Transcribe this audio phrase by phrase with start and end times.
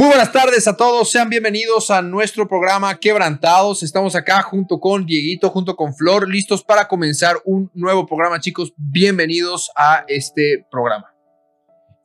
[0.00, 3.82] Muy buenas tardes a todos, sean bienvenidos a nuestro programa Quebrantados.
[3.82, 8.72] Estamos acá junto con Dieguito, junto con Flor, listos para comenzar un nuevo programa, chicos.
[8.78, 11.14] Bienvenidos a este programa.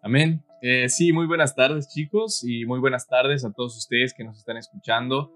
[0.04, 0.44] Amén.
[0.62, 4.40] Eh, sí, muy buenas tardes chicos y muy buenas tardes a todos ustedes que nos
[4.40, 5.32] están escuchando.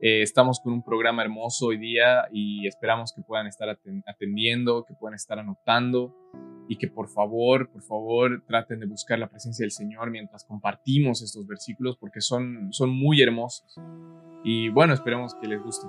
[0.00, 4.84] Eh, estamos con un programa hermoso hoy día y esperamos que puedan estar aten- atendiendo,
[4.84, 6.14] que puedan estar anotando
[6.68, 11.22] y que por favor, por favor traten de buscar la presencia del Señor mientras compartimos
[11.22, 13.78] estos versículos porque son, son muy hermosos.
[14.42, 15.86] Y bueno, esperemos que les guste.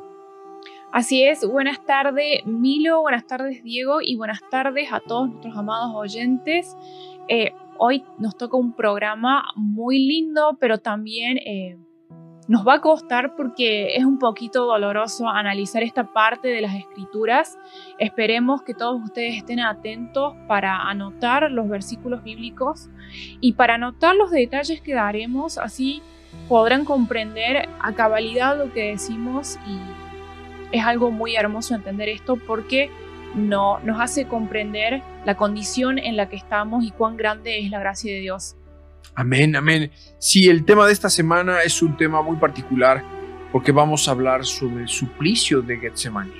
[0.91, 5.93] Así es, buenas tardes Milo, buenas tardes Diego y buenas tardes a todos nuestros amados
[5.93, 6.75] oyentes.
[7.27, 11.77] Eh, hoy nos toca un programa muy lindo, pero también eh,
[12.47, 17.57] nos va a costar porque es un poquito doloroso analizar esta parte de las escrituras.
[17.97, 22.89] Esperemos que todos ustedes estén atentos para anotar los versículos bíblicos
[23.41, 26.01] y para anotar los detalles que daremos, así
[26.47, 29.79] podrán comprender a cabalidad lo que decimos y
[30.75, 32.91] es algo muy hermoso entender esto porque
[33.33, 37.79] no, nos hace comprender la condición en la que estamos y cuán grande es la
[37.79, 38.55] gracia de Dios.
[39.15, 39.91] Amén, amén.
[40.17, 43.01] Sí, el tema de esta semana es un tema muy particular
[43.53, 46.33] porque vamos a hablar sobre el suplicio de Getsemaní.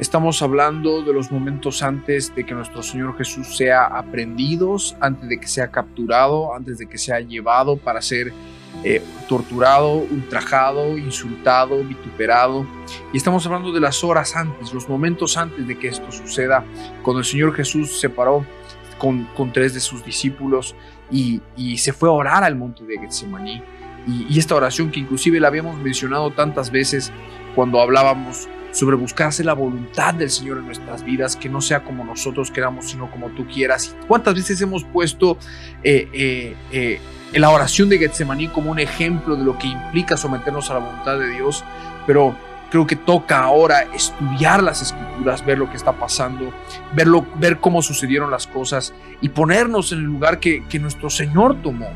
[0.00, 5.38] Estamos hablando de los momentos antes de que nuestro Señor Jesús sea aprendido, antes de
[5.38, 8.32] que sea capturado, antes de que sea llevado para ser
[8.82, 12.66] eh, torturado, ultrajado, insultado, vituperado.
[13.12, 16.64] Y estamos hablando de las horas antes, los momentos antes de que esto suceda,
[17.04, 18.44] cuando el Señor Jesús se paró
[19.02, 20.76] con, tres de sus discípulos
[21.10, 21.40] y,
[21.78, 23.62] se fue a orar al monte de Getsemaní.
[24.06, 27.12] Y, y esta oración que inclusive la habíamos mencionado tantas veces
[27.54, 32.04] cuando hablábamos sobre buscarse la voluntad del Señor en nuestras vidas, que no sea como
[32.04, 33.94] nosotros queramos, sino como tú quieras.
[34.08, 35.36] ¿Cuántas veces hemos puesto
[35.82, 37.00] eh, eh, eh,
[37.34, 41.18] la oración de Getsemaní como un ejemplo de lo que implica someternos a la voluntad
[41.18, 41.64] de Dios?
[42.06, 42.34] Pero
[42.70, 45.01] creo que toca ahora estudiar las escrituras,
[45.46, 46.52] ver lo que está pasando,
[46.94, 51.62] verlo, ver cómo sucedieron las cosas y ponernos en el lugar que, que nuestro Señor
[51.62, 51.88] tomó.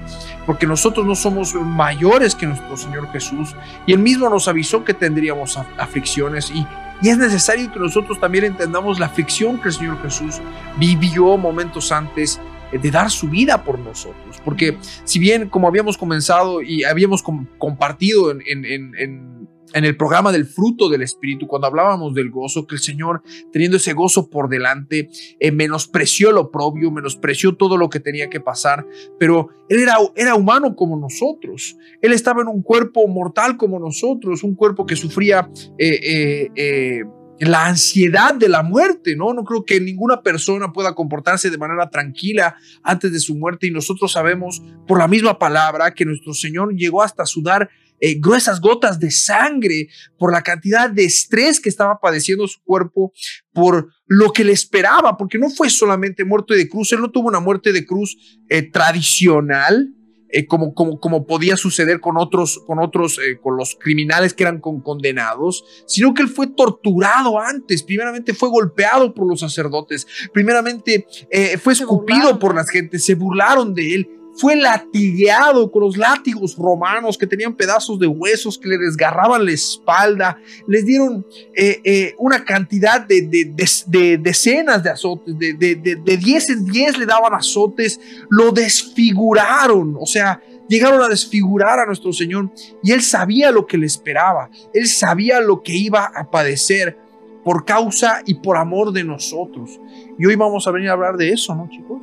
[0.46, 3.54] Porque nosotros no somos mayores que nuestro Señor Jesús
[3.86, 6.66] y Él mismo nos avisó que tendríamos af- aflicciones y,
[7.02, 10.40] y es necesario que nosotros también entendamos la aflicción que el Señor Jesús
[10.78, 12.40] vivió momentos antes
[12.72, 14.40] eh, de dar su vida por nosotros.
[14.44, 19.35] Porque si bien como habíamos comenzado y habíamos com- compartido en, en- en-
[19.74, 23.22] en- el programa del fruto del Espíritu, cuando hablábamos del gozo, que el Señor,
[23.52, 25.08] teniendo ese gozo por delante,
[25.40, 28.86] eh, menospreció lo propio, menospreció todo lo que tenía que pasar,
[29.18, 31.76] pero Él era, era humano como nosotros.
[32.00, 37.04] Él estaba en un cuerpo mortal como nosotros, un cuerpo que sufría eh, eh,
[37.40, 39.34] la ansiedad de la muerte, ¿no?
[39.34, 43.70] No creo que ninguna persona pueda comportarse de manera tranquila antes de su muerte y
[43.70, 47.68] nosotros sabemos por la misma palabra que nuestro Señor llegó hasta sudar
[48.00, 53.12] eh, gruesas gotas de sangre por la cantidad de estrés que estaba padeciendo su cuerpo,
[53.52, 57.28] por lo que le esperaba, porque no fue solamente muerte de cruz, él no tuvo
[57.28, 58.16] una muerte de cruz
[58.48, 59.92] eh, tradicional,
[60.28, 64.42] eh, como, como, como podía suceder con otros, con otros, eh, con los criminales que
[64.42, 67.84] eran con, condenados, sino que él fue torturado antes.
[67.84, 70.06] Primeramente fue golpeado por los sacerdotes.
[70.32, 73.04] Primeramente eh, fue escupido por las gentes.
[73.04, 74.10] Se burlaron de él.
[74.38, 79.52] Fue latigueado con los látigos romanos que tenían pedazos de huesos que le desgarraban la
[79.52, 80.38] espalda.
[80.66, 81.24] Les dieron
[81.54, 86.16] eh, eh, una cantidad de, de- de- de decenas de azotes, de, de, de, de
[86.16, 87.98] 10 en 10 le daban azotes,
[88.28, 92.50] lo desfiguraron, o sea, llegaron a desfigurar a nuestro Señor
[92.82, 96.98] y él sabía lo que le esperaba, él sabía lo que iba a padecer
[97.44, 99.80] por causa y por amor de nosotros.
[100.18, 102.02] Y hoy vamos a venir a hablar de eso, ¿no, chicos?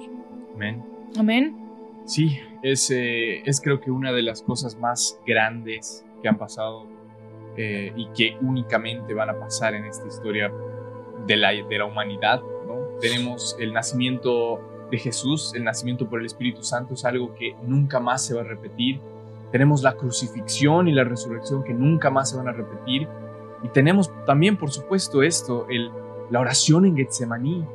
[0.56, 0.82] Amén.
[1.18, 1.58] Amén.
[2.06, 6.86] Sí, es, eh, es creo que una de las cosas más grandes que han pasado
[7.56, 10.52] eh, y que únicamente van a pasar en esta historia
[11.26, 12.42] de la, de la humanidad.
[12.68, 13.00] ¿no?
[13.00, 14.60] Tenemos el nacimiento
[14.92, 18.42] de Jesús, el nacimiento por el Espíritu Santo es algo que nunca más se va
[18.42, 19.00] a repetir.
[19.52, 23.08] Tenemos la crucifixión y la resurrección que nunca más se van a repetir.
[23.64, 25.90] Y tenemos también, por supuesto, esto, el,
[26.30, 27.66] la oración en Getsemaní,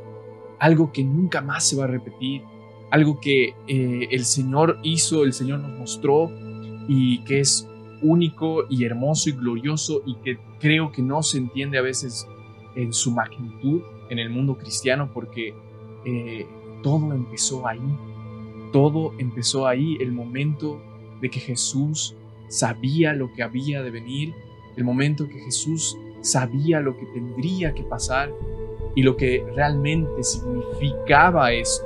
[0.58, 2.42] algo que nunca más se va a repetir
[2.90, 6.30] algo que eh, el Señor hizo, el Señor nos mostró
[6.88, 7.68] y que es
[8.00, 12.26] único y hermoso y glorioso y que creo que no se entiende a veces
[12.74, 15.54] en su magnitud en el mundo cristiano porque
[16.04, 16.46] eh,
[16.82, 17.80] todo empezó ahí.
[18.72, 20.80] Todo empezó ahí, el momento
[21.20, 22.14] de que Jesús
[22.48, 24.34] sabía lo que había de venir,
[24.76, 28.32] el momento que Jesús sabía lo que tendría que pasar
[28.94, 31.82] y lo que realmente significaba eso.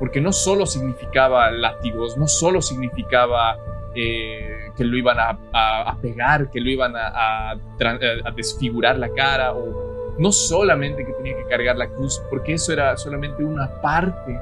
[0.00, 3.56] Porque no solo significaba látigos, no solo significaba
[3.94, 10.14] eh, que lo iban a, pegar, que lo iban a, a, desfigurar la cara, o
[10.18, 14.36] no solamente que tenía que cargar la cruz, porque eso era solamente una parte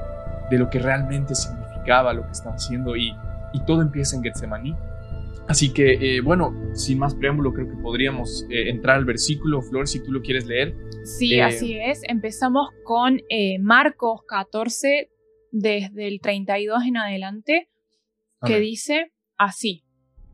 [0.49, 3.13] de lo que realmente significaba lo que estaba haciendo y,
[3.53, 4.75] y todo empieza en Getsemaní.
[5.49, 9.63] Así que, eh, bueno, sin más preámbulo, creo que podríamos eh, entrar al versículo.
[9.63, 10.75] Flor, si tú lo quieres leer.
[11.03, 12.01] Sí, Eh, así es.
[12.07, 15.09] Empezamos con eh, Marcos 14,
[15.51, 17.69] desde el 32 en adelante,
[18.45, 19.83] que dice así.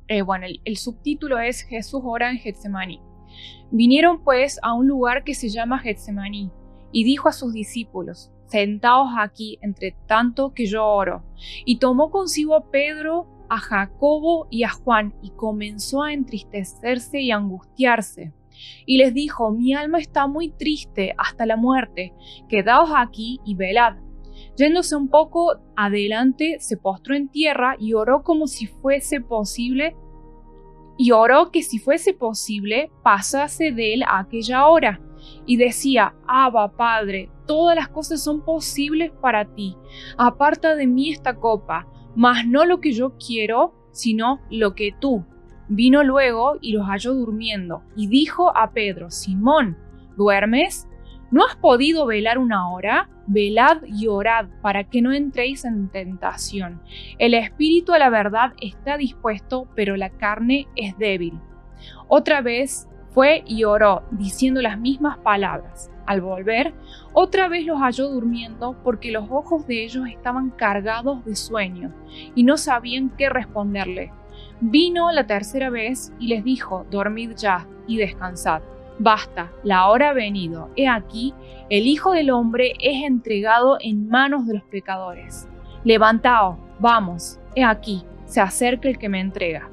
[0.07, 3.01] Eh, bueno, el, el subtítulo es Jesús ora en Getsemaní.
[3.71, 6.51] Vinieron pues a un lugar que se llama Getsemaní
[6.91, 11.23] y dijo a sus discípulos, sentaos aquí entre tanto que yo oro.
[11.65, 17.31] Y tomó consigo a Pedro, a Jacobo y a Juan y comenzó a entristecerse y
[17.31, 18.33] angustiarse.
[18.85, 22.13] Y les dijo, mi alma está muy triste hasta la muerte,
[22.47, 23.97] quedaos aquí y velad.
[24.57, 29.95] Yéndose un poco adelante, se postró en tierra y oró como si fuese posible,
[30.97, 35.01] y oró que si fuese posible pasase de él aquella hora.
[35.45, 39.75] Y decía, Abba, Padre, todas las cosas son posibles para ti.
[40.17, 45.25] Aparta de mí esta copa, mas no lo que yo quiero, sino lo que tú.
[45.67, 49.77] Vino luego y los halló durmiendo, y dijo a Pedro, Simón,
[50.15, 50.87] ¿duermes?
[51.35, 53.09] ¿No has podido velar una hora?
[53.27, 56.81] Velad y orad para que no entréis en tentación.
[57.17, 61.37] El espíritu a la verdad está dispuesto, pero la carne es débil.
[62.07, 65.91] Otra vez fue y oró, diciendo las mismas palabras.
[66.05, 66.73] Al volver,
[67.11, 71.93] otra vez los halló durmiendo porque los ojos de ellos estaban cargados de sueño
[72.33, 74.13] y no sabían qué responderle.
[74.61, 78.61] Vino la tercera vez y les dijo, dormid ya y descansad.
[78.99, 80.69] Basta, la hora ha venido.
[80.75, 81.33] He aquí,
[81.69, 85.47] el Hijo del Hombre es entregado en manos de los pecadores.
[85.83, 89.69] Levantaos, vamos, he aquí, se acerca el que me entrega.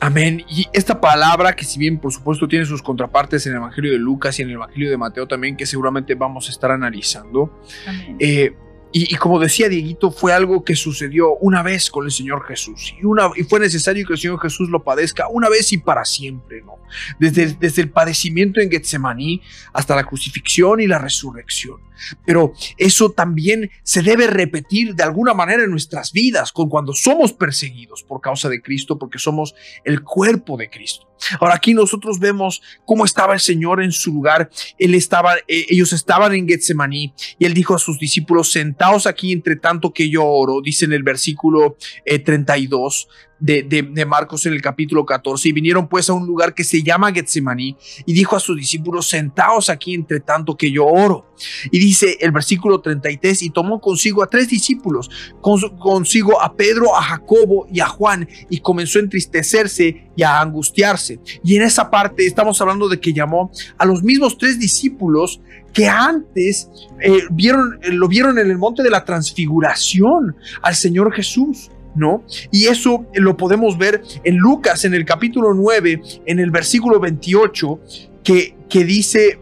[0.00, 0.44] Amén.
[0.48, 3.98] Y esta palabra, que si bien por supuesto tiene sus contrapartes en el Evangelio de
[3.98, 8.16] Lucas y en el Evangelio de Mateo también, que seguramente vamos a estar analizando, Amén.
[8.20, 8.54] eh,
[8.92, 12.94] y, y como decía Dieguito, fue algo que sucedió una vez con el Señor Jesús.
[13.00, 16.04] Y, una, y fue necesario que el Señor Jesús lo padezca una vez y para
[16.04, 16.76] siempre, ¿no?
[17.18, 19.42] Desde, desde el padecimiento en Getsemaní
[19.72, 21.76] hasta la crucifixión y la resurrección.
[22.24, 27.32] Pero eso también se debe repetir de alguna manera en nuestras vidas, con cuando somos
[27.32, 29.54] perseguidos por causa de Cristo, porque somos
[29.84, 31.07] el cuerpo de Cristo.
[31.40, 34.50] Ahora aquí nosotros vemos cómo estaba el Señor en su lugar.
[34.78, 39.32] Él estaba, eh, ellos estaban en Getsemaní y él dijo a sus discípulos, sentaos aquí
[39.32, 43.08] entre tanto que yo oro, dice en el versículo eh, 32
[43.40, 46.82] de, de, Marcos en el capítulo 14, y vinieron pues a un lugar que se
[46.82, 51.32] llama Getsemaní y dijo a sus discípulos, sentaos aquí entre tanto que yo oro.
[51.70, 55.08] Y dice el versículo 33, y tomó consigo a tres discípulos,
[55.40, 60.40] con- consigo a Pedro, a Jacobo y a Juan, y comenzó a entristecerse y a
[60.40, 61.07] angustiarse.
[61.44, 65.40] Y en esa parte estamos hablando de que llamó a los mismos tres discípulos
[65.72, 66.68] que antes
[67.00, 71.70] eh, vieron, eh, lo vieron en el monte de la transfiguración al Señor Jesús.
[71.94, 72.22] ¿No?
[72.52, 77.80] Y eso lo podemos ver en Lucas, en el capítulo 9, en el versículo 28,
[78.22, 79.40] que, que dice,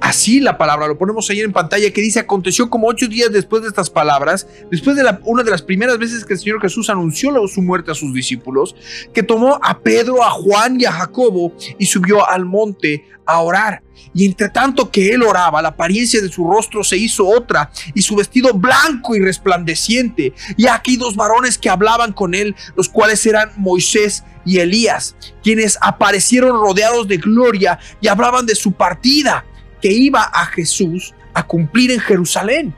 [0.00, 3.62] Así la palabra, lo ponemos ahí en pantalla, que dice, aconteció como ocho días después
[3.62, 7.32] de estas palabras, después de una de las primeras veces que el Señor Jesús anunció
[7.48, 8.76] su muerte a sus discípulos,
[9.12, 13.82] que tomó a Pedro, a Juan y a Jacobo y subió al monte a orar.
[14.14, 18.02] Y entre tanto que él oraba, la apariencia de su rostro se hizo otra y
[18.02, 20.32] su vestido blanco y resplandeciente.
[20.56, 25.76] Y aquí dos varones que hablaban con él, los cuales eran Moisés y Elías, quienes
[25.82, 29.44] aparecieron rodeados de gloria y hablaban de su partida
[29.80, 32.74] que iba a Jesús a cumplir en Jerusalén.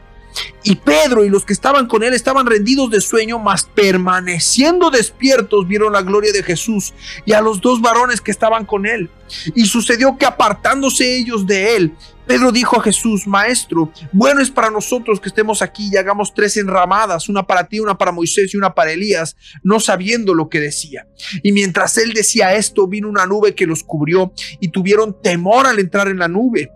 [0.63, 5.67] Y Pedro y los que estaban con él estaban rendidos de sueño, mas permaneciendo despiertos
[5.67, 6.93] vieron la gloria de Jesús
[7.25, 9.11] y a los dos varones que estaban con él.
[9.55, 11.95] Y sucedió que apartándose ellos de él,
[12.27, 16.57] Pedro dijo a Jesús, Maestro, bueno es para nosotros que estemos aquí y hagamos tres
[16.57, 20.61] enramadas, una para ti, una para Moisés y una para Elías, no sabiendo lo que
[20.61, 21.09] decía.
[21.43, 25.81] Y mientras él decía esto, vino una nube que los cubrió y tuvieron temor al
[25.81, 26.71] entrar en la nube.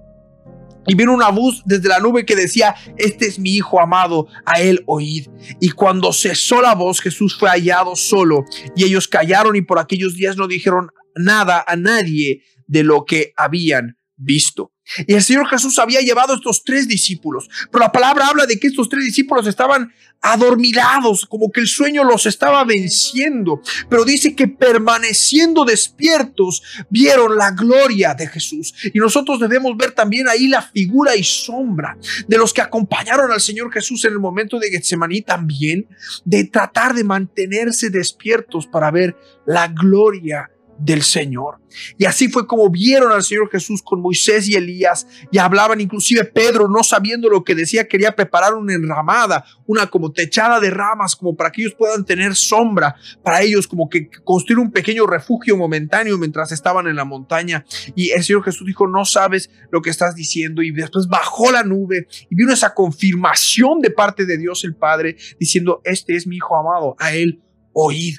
[0.87, 4.61] Y vino una voz desde la nube que decía, este es mi hijo amado, a
[4.61, 5.29] él oíd.
[5.61, 8.45] Y cuando cesó la voz, Jesús fue hallado solo,
[8.77, 13.33] y ellos callaron y por aquellos días no dijeron nada a nadie de lo que
[13.37, 14.74] habían visto.
[15.07, 18.69] Y el Señor Jesús había llevado estos tres discípulos, pero la palabra habla de que
[18.69, 23.61] estos tres discípulos estaban adormilados, como que el sueño los estaba venciendo,
[23.91, 28.75] pero dice que permaneciendo despiertos vieron la gloria de Jesús.
[28.95, 33.41] Y nosotros debemos ver también ahí la figura y sombra de los que acompañaron al
[33.41, 35.87] Señor Jesús en el momento de Getsemaní también,
[36.25, 41.61] de tratar de mantenerse despiertos para ver la gloria del Señor.
[41.99, 46.25] Y así fue como vieron al Señor Jesús con Moisés y Elías y hablaban inclusive
[46.25, 51.17] Pedro, no sabiendo lo que decía, quería preparar una enramada, una como techada de ramas,
[51.17, 55.57] como para que ellos puedan tener sombra, para ellos como que construir un pequeño refugio
[55.57, 57.65] momentáneo mientras estaban en la montaña.
[57.95, 60.63] Y el Señor Jesús dijo, no sabes lo que estás diciendo.
[60.63, 65.17] Y después bajó la nube y vino esa confirmación de parte de Dios el Padre
[65.39, 67.41] diciendo, este es mi Hijo amado, a él
[67.73, 68.17] oíd,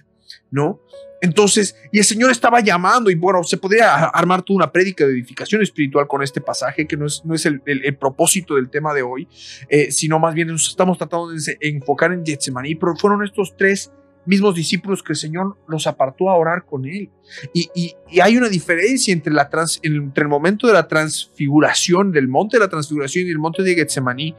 [0.55, 0.79] ¿no?
[1.21, 5.13] Entonces, y el Señor estaba llamando, y bueno, se podría armar toda una prédica de
[5.13, 7.61] edificación espiritual con este pasaje, que no es, no es el,
[7.99, 9.27] propósito del tema de hoy,
[9.69, 13.91] eh, sino más bien nos estamos tratando de enfocar en Getsemaní, pero fueron estos tres
[14.25, 17.09] mismos discípulos que el Señor los apartó a orar con Él.
[17.53, 22.57] Y, hay una diferencia entre, la trans, entre el momento de la transfiguración, del monte
[22.57, 24.35] de la transfiguración y el monte de Getsemaní,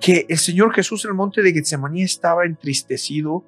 [0.00, 3.44] que el Señor Jesús en el monte de Getsemaní estaba entristecido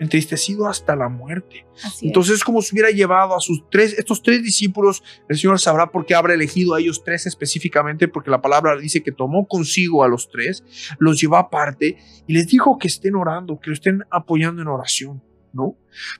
[0.00, 1.66] entristecido hasta la muerte.
[2.02, 5.92] Entonces es como si hubiera llevado a sus tres, estos tres discípulos, el Señor sabrá
[5.92, 10.02] por qué habrá elegido a ellos tres específicamente, porque la palabra dice que tomó consigo
[10.02, 10.64] a los tres,
[10.98, 15.22] los llevó aparte y les dijo que estén orando, que lo estén apoyando en oración,
[15.52, 15.76] ¿no?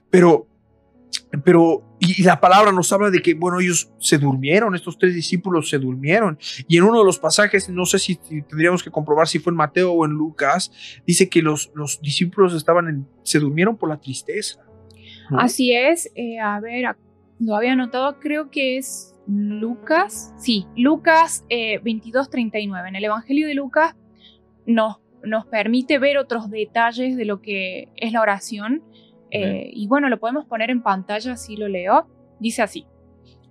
[0.09, 0.47] Pero
[1.43, 5.69] pero, y, la palabra nos habla de que, bueno, ellos se durmieron, estos tres discípulos
[5.69, 6.39] se durmieron.
[6.67, 9.57] Y en uno de los pasajes, no sé si, tendríamos que comprobar si fue en
[9.57, 10.71] Mateo o en Lucas,
[11.05, 14.59] dice que los, los discípulos estaban en, se durmieron por la tristeza.
[15.37, 16.95] Así es, eh, a ver,
[17.39, 22.89] lo había anotado, creo que es Lucas, sí, Lucas eh, 22:39.
[22.89, 23.95] En el Evangelio de Lucas
[24.65, 28.81] nos, nos permite ver otros detalles de lo que es la oración
[29.31, 32.07] eh, y bueno, lo podemos poner en pantalla, así lo leo.
[32.39, 32.85] Dice así,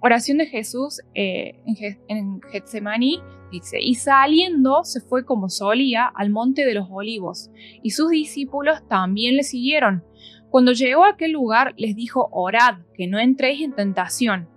[0.00, 1.60] oración de Jesús eh,
[2.08, 3.20] en, Getsemaní,
[3.50, 7.50] dice, y saliendo se fue como solía al monte de los olivos,
[7.82, 10.04] y sus discípulos también le siguieron.
[10.50, 14.48] Cuando llegó a aquel lugar les dijo, orad, que no entréis en tentación.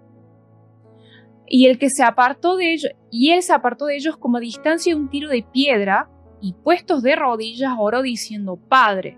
[1.46, 4.42] Y el que se apartó de ellos, y él se apartó de ellos como a
[4.42, 6.10] distancia de un tiro de piedra,
[6.42, 9.18] y puestos de rodillas oró diciendo, Padre,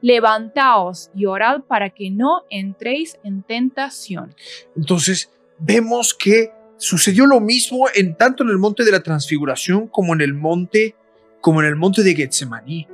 [0.00, 4.34] Levantaos y orad para que no entréis en tentación.
[4.76, 10.14] Entonces, vemos que sucedió lo mismo en tanto en el monte de la transfiguración como
[10.14, 10.94] en el monte
[11.40, 12.88] como en el monte de Getsemaní.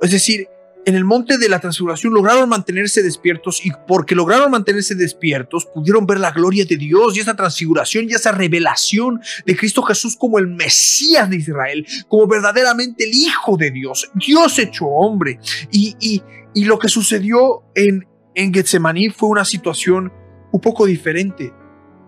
[0.00, 0.48] Es decir,
[0.86, 6.06] en el monte de la transfiguración lograron mantenerse despiertos y porque lograron mantenerse despiertos pudieron
[6.06, 10.38] ver la gloria de Dios y esa transfiguración y esa revelación de Cristo Jesús como
[10.38, 15.38] el Mesías de Israel, como verdaderamente el Hijo de Dios, Dios hecho hombre.
[15.70, 16.22] Y, y,
[16.54, 20.12] y lo que sucedió en, en Getsemaní fue una situación
[20.52, 21.52] un poco diferente.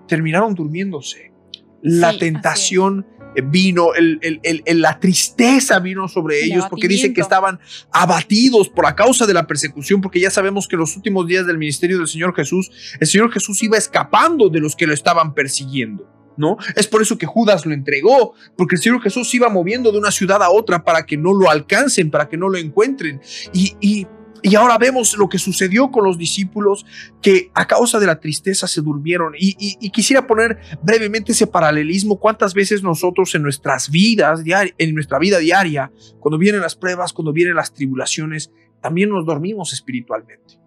[0.09, 1.33] Terminaron durmiéndose.
[1.83, 3.07] La tentación
[3.45, 4.21] vino, el,
[4.81, 7.59] la tristeza vino sobre ellos, porque dice que estaban
[7.93, 11.47] abatidos por la causa de la persecución, porque ya sabemos que en los últimos días
[11.47, 12.71] del ministerio del Señor Jesús,
[13.01, 16.09] el Señor Jesús iba escapando de los que lo estaban persiguiendo.
[16.35, 16.57] ¿No?
[16.77, 20.11] Es por eso que Judas lo entregó, porque el Señor Jesús iba moviendo de una
[20.11, 23.21] ciudad a otra para que no lo alcancen, para que no lo encuentren.
[23.53, 24.07] Y, y
[24.43, 26.85] y ahora vemos lo que sucedió con los discípulos
[27.21, 29.35] que a causa de la tristeza se durmieron.
[29.39, 32.19] Y, quisiera poner brevemente ese paralelismo.
[32.19, 37.33] ¿Cuántas veces nosotros en nuestras vidas, en nuestra vida diaria, cuando vienen las pruebas, cuando
[37.33, 40.59] vienen las tribulaciones, también nos dormimos espiritualmente?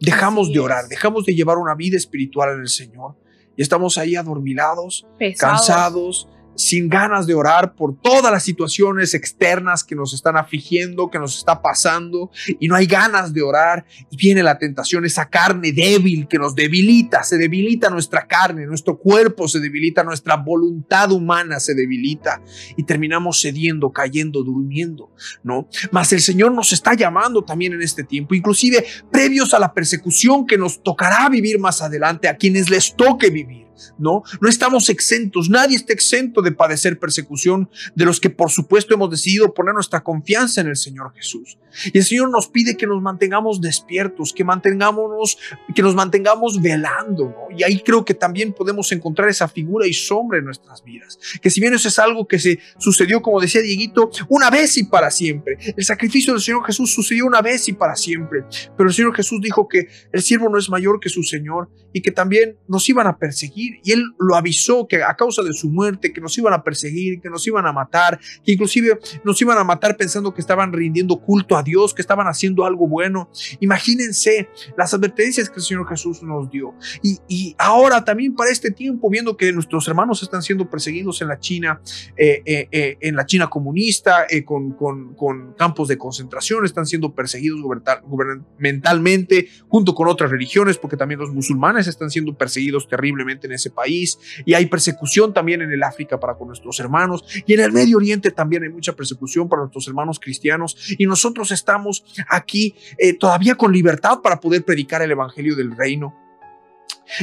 [0.00, 3.16] Dejamos de orar, dejamos de llevar una vida espiritual en el Señor.
[3.56, 5.06] Y estamos ahí adormilados,
[5.36, 6.28] cansados,
[6.58, 11.38] sin ganas de orar por todas las situaciones externas que nos están afligiendo, que nos
[11.38, 16.26] está pasando, y no hay ganas de orar, y viene la tentación, esa carne débil
[16.26, 21.74] que nos debilita, se debilita nuestra carne, nuestro cuerpo se debilita, nuestra voluntad humana se
[21.74, 22.42] debilita,
[22.76, 25.12] y terminamos cediendo, cayendo, durmiendo,
[25.44, 25.68] ¿no?
[25.92, 30.44] Mas el Señor nos está llamando también en este tiempo, inclusive previos a la persecución
[30.44, 33.67] que nos tocará vivir más adelante, a quienes les toque vivir
[33.98, 34.22] ¿no?
[34.40, 39.10] No estamos exentos, nadie está exento de padecer persecución de los que por supuesto hemos
[39.10, 41.58] decidido poner nuestra confianza en el Señor Jesús.
[41.92, 45.38] Y el Señor nos pide que nos mantengamos despiertos, que mantengamos,
[45.74, 50.38] que nos mantengamos velando, Y ahí creo que también podemos encontrar esa figura y sombra
[50.38, 51.18] en nuestras vidas.
[51.40, 54.84] Que si bien eso es algo que se sucedió, como decía Dieguito, una vez y
[54.84, 55.58] para siempre.
[55.76, 58.44] El sacrificio del Señor Jesús sucedió una vez y para siempre.
[58.76, 62.02] Pero el Señor Jesús dijo que el siervo no es mayor que su Señor y
[62.02, 63.67] que también nos iban a perseguir.
[63.82, 67.20] Y Él lo avisó que a causa de su muerte, que nos iban a perseguir,
[67.20, 71.20] que nos iban a matar, que inclusive nos iban a matar pensando que estaban rindiendo
[71.20, 73.30] culto a Dios, que estaban haciendo algo bueno.
[73.60, 76.74] Imagínense las advertencias que el Señor Jesús nos dio.
[77.02, 81.28] Y, y ahora también para este tiempo, viendo que nuestros hermanos están siendo perseguidos en
[81.28, 81.80] la China,
[82.16, 87.60] eh, eh, eh, en la China comunista, con, con, campos de concentración, están siendo perseguidos
[87.62, 93.70] gubernamentalmente junto con otras religiones, porque también los musulmanes están siendo perseguidos terriblemente en ese
[93.70, 94.18] país.
[94.46, 97.24] Y hay persecución también en el África para con nuestros hermanos.
[97.46, 100.76] Y en el Medio Oriente también hay mucha persecución para nuestros hermanos cristianos.
[100.98, 102.74] Y nosotros estamos aquí
[103.18, 106.14] todavía con libertad para poder predicar el Evangelio del Reino.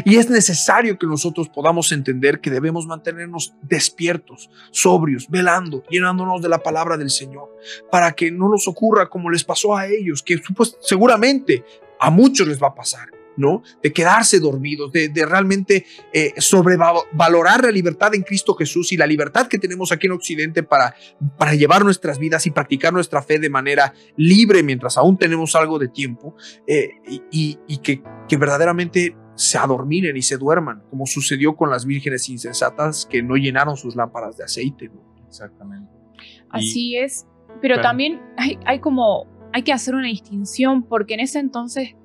[0.04, 6.50] Y es necesario que nosotros podamos entender que debemos mantenernos despiertos, sobrios, velando, llenándonos de
[6.50, 7.56] la palabra del Señor,
[7.92, 11.64] para que no nos ocurra como les pasó a ellos, que pues, seguramente
[12.00, 13.64] a muchos les va a pasar, ¿no?
[13.82, 19.48] De quedarse dormidos, de, realmente eh, sobrevalorar la libertad en Cristo Jesús y la libertad
[19.48, 20.96] que tenemos aquí en Occidente para,
[21.38, 25.80] para llevar nuestras vidas y practicar nuestra fe de manera libre mientras aún tenemos algo
[25.80, 26.36] de tiempo
[26.68, 26.90] eh,
[27.32, 33.06] y, que, que verdaderamente se adormilen y se duerman, como sucedió con las vírgenes insensatas
[33.06, 34.90] que no llenaron sus lámparas de aceite.
[35.28, 35.92] Exactamente.
[36.50, 37.28] Así es,
[37.62, 41.96] pero también hay, hay, como, hay que hacer una distinción, porque en ese entonces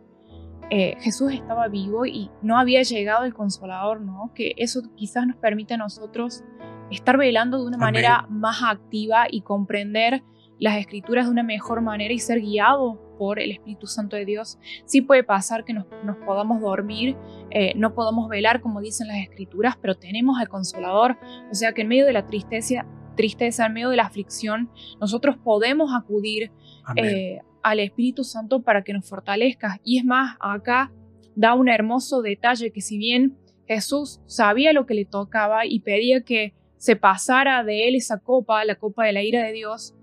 [0.71, 4.31] eh, Jesús estaba vivo y no había llegado el consolador, ¿no?
[4.35, 6.45] Que eso quizás nos permite a nosotros
[6.91, 10.23] estar velando de una manera más activa y comprender
[10.61, 14.59] las escrituras de una mejor manera y ser guiados por el Espíritu Santo de Dios.
[14.85, 15.87] Sí puede pasar que nos,
[16.27, 17.17] podamos dormir,
[17.51, 21.19] eh, no podamos velar como dicen las escrituras, pero tenemos al consolador.
[21.51, 25.37] O sea que en medio de la tristeza, tristeza en medio de la aflicción, nosotros
[25.37, 26.53] podemos acudir
[26.97, 29.81] eh, al Espíritu Santo para que nos fortalezca.
[29.85, 30.93] Y es más, acá
[31.35, 36.23] da un hermoso detalle que si bien Jesús sabía lo que le tocaba y pedía
[36.23, 39.95] que se pasara de él esa copa, la copa de la ira de Dios,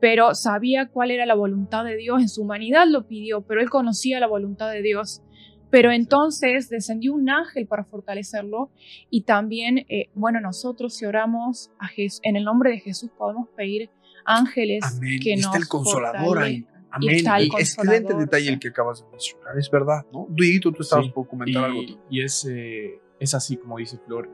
[0.00, 3.70] pero sabía cuál era la voluntad de Dios, en su humanidad lo pidió, pero él
[3.70, 5.22] conocía la voluntad de Dios.
[5.70, 8.70] Pero entonces descendió un ángel para fortalecerlo
[9.10, 13.90] y también, eh, bueno, nosotros si oramos a en el nombre de Jesús podemos pedir
[14.24, 14.84] ángeles
[15.22, 16.66] que está nos el consolador ahí.
[16.94, 17.24] Amén.
[17.40, 20.26] Y excelente detalle el que acabas de mencionar, es verdad, ¿no?
[20.28, 21.80] Duito, tú estabas por comentar algo.
[22.08, 24.30] Y es, eh, es así como dice Flor,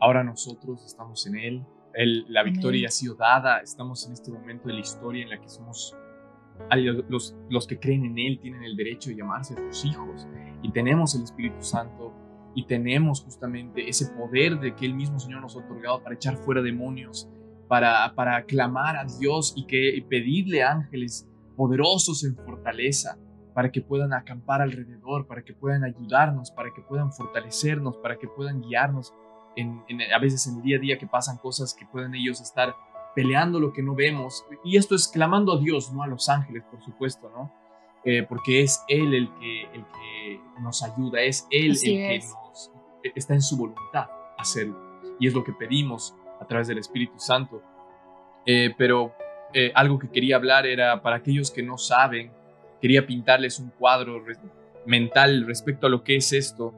[0.00, 1.66] ahora nosotros estamos en Él,
[2.28, 5.48] la victoria ha sido dada, estamos en este momento de la historia en la que
[5.48, 5.96] somos,
[7.08, 10.28] los, los que creen en Él tienen el derecho de llamarse sus hijos
[10.62, 12.12] y tenemos el Espíritu Santo
[12.54, 16.36] y tenemos justamente ese poder de que el mismo Señor nos ha otorgado para echar
[16.36, 17.28] fuera demonios,
[17.66, 23.18] para, para clamar a Dios y, que, y pedirle ángeles poderosos en fortaleza
[23.54, 28.26] para que puedan acampar alrededor, para que puedan ayudarnos, para que puedan fortalecernos, para que
[28.26, 29.12] puedan guiarnos
[30.12, 32.74] a veces en el día a día que pasan cosas que pueden ellos estar
[33.14, 34.44] peleando lo que no vemos.
[34.64, 37.52] Y esto es clamando a Dios, no a los ángeles, por supuesto, ¿no?
[38.04, 42.70] Eh, porque es Él el que, el que nos ayuda, es Él el que nos,
[43.02, 44.78] e, está en su voluntad hacerlo.
[45.18, 47.62] Y es lo que pedimos a través del Espíritu Santo.
[48.44, 49.14] Eh, pero
[49.54, 52.30] eh, algo que quería hablar era para aquellos que no saben,
[52.80, 54.22] quería pintarles un cuadro
[54.84, 56.74] mental respecto a lo que es esto.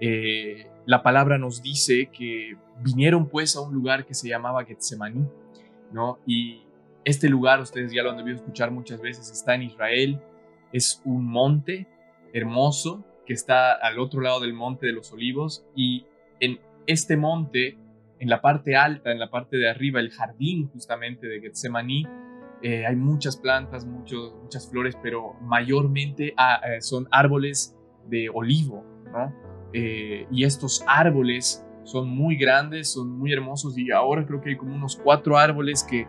[0.00, 5.26] Eh, la palabra nos dice que vinieron pues a un lugar que se llamaba Getsemaní,
[5.92, 6.18] ¿no?
[6.26, 6.62] Y
[7.04, 10.20] este lugar, ustedes ya lo han debido escuchar muchas veces, está en Israel,
[10.72, 11.86] es un monte
[12.32, 16.04] hermoso que está al otro lado del monte de los olivos y
[16.40, 17.78] en este monte,
[18.18, 22.06] en la parte alta, en la parte de arriba, el jardín justamente de Getsemaní,
[22.62, 27.76] eh, hay muchas plantas, muchos, muchas flores, pero mayormente ah, eh, son árboles
[28.08, 29.34] de olivo, ¿no?
[29.72, 34.56] Eh, y estos árboles son muy grandes, son muy hermosos y ahora creo que hay
[34.56, 36.06] como unos cuatro árboles que,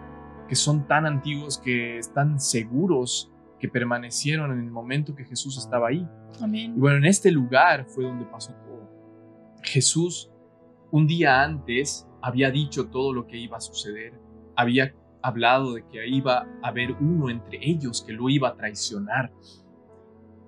[0.47, 5.89] que son tan antiguos que están seguros que permanecieron en el momento que Jesús estaba
[5.89, 6.07] ahí.
[6.41, 6.73] Amén.
[6.75, 8.89] Y bueno, en este lugar fue donde pasó todo.
[9.63, 10.31] Jesús
[10.91, 14.13] un día antes había dicho todo lo que iba a suceder,
[14.55, 19.31] había hablado de que iba a haber uno entre ellos que lo iba a traicionar.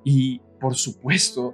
[0.03, 1.53] Y por supuesto,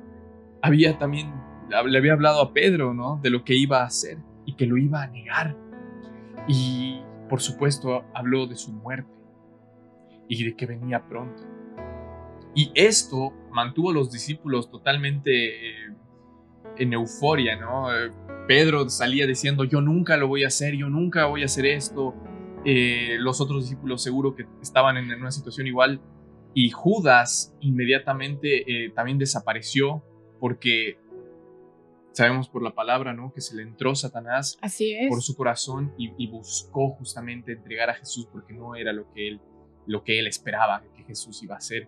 [0.62, 1.34] había también
[1.70, 3.20] le había hablado a Pedro, ¿no?
[3.22, 5.56] De lo que iba a hacer y que lo iba a negar.
[6.48, 9.12] Y por supuesto habló de su muerte
[10.28, 11.44] y de que venía pronto.
[12.54, 15.94] Y esto mantuvo a los discípulos totalmente eh,
[16.78, 17.88] en euforia, ¿no?
[18.48, 22.14] Pedro salía diciendo, yo nunca lo voy a hacer, yo nunca voy a hacer esto.
[22.64, 26.02] Eh, los otros discípulos seguro que estaban en una situación igual.
[26.54, 30.04] Y Judas inmediatamente también desapareció
[30.40, 30.98] porque
[32.16, 33.34] sabemos por la palabra, ¿no?
[33.34, 35.10] Que se le entró Satanás Así es.
[35.10, 39.42] por su corazón y, buscó justamente entregar a Jesús porque no era lo que él,
[39.86, 41.88] lo que él esperaba que Jesús iba a hacer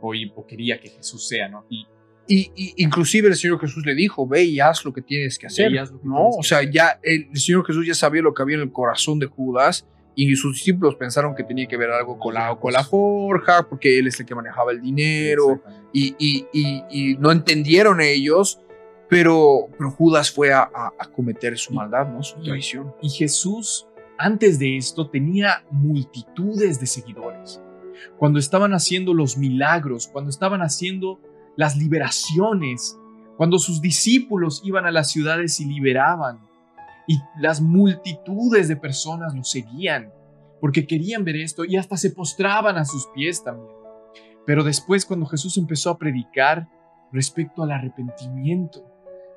[0.00, 1.66] o, o quería que Jesús sea, ¿no?
[1.68, 1.86] Y,
[2.28, 5.72] y, inclusive el Señor Jesús le dijo, ve y haz lo que tienes que hacer,
[6.02, 6.28] ¿no?
[6.28, 9.26] O sea, ya el, Señor Jesús ya sabía lo que había en el corazón de
[9.26, 13.66] Judas y sus discípulos pensaron que tenía que ver algo con la, con la forja,
[13.68, 15.62] porque él es el que manejaba el dinero
[15.92, 16.46] y, y,
[16.90, 18.60] y no entendieron ellos
[19.08, 20.70] pero, pero Judas fue a,
[21.14, 22.22] cometer su maldad, ¿no?
[22.22, 22.94] Su traición.
[23.00, 23.86] Y Jesús,
[24.18, 27.60] antes de esto, tenía multitudes de seguidores.
[28.18, 31.20] Cuando estaban haciendo los milagros, cuando estaban haciendo
[31.58, 32.96] las liberaciones,
[33.36, 36.38] cuando sus discípulos iban a las ciudades y liberaban,
[37.08, 40.12] y las multitudes de personas lo seguían,
[40.60, 43.74] porque querían ver esto y hasta se postraban a sus pies también.
[44.46, 46.68] Pero después, cuando Jesús empezó a predicar
[47.12, 48.86] respecto al arrepentimiento,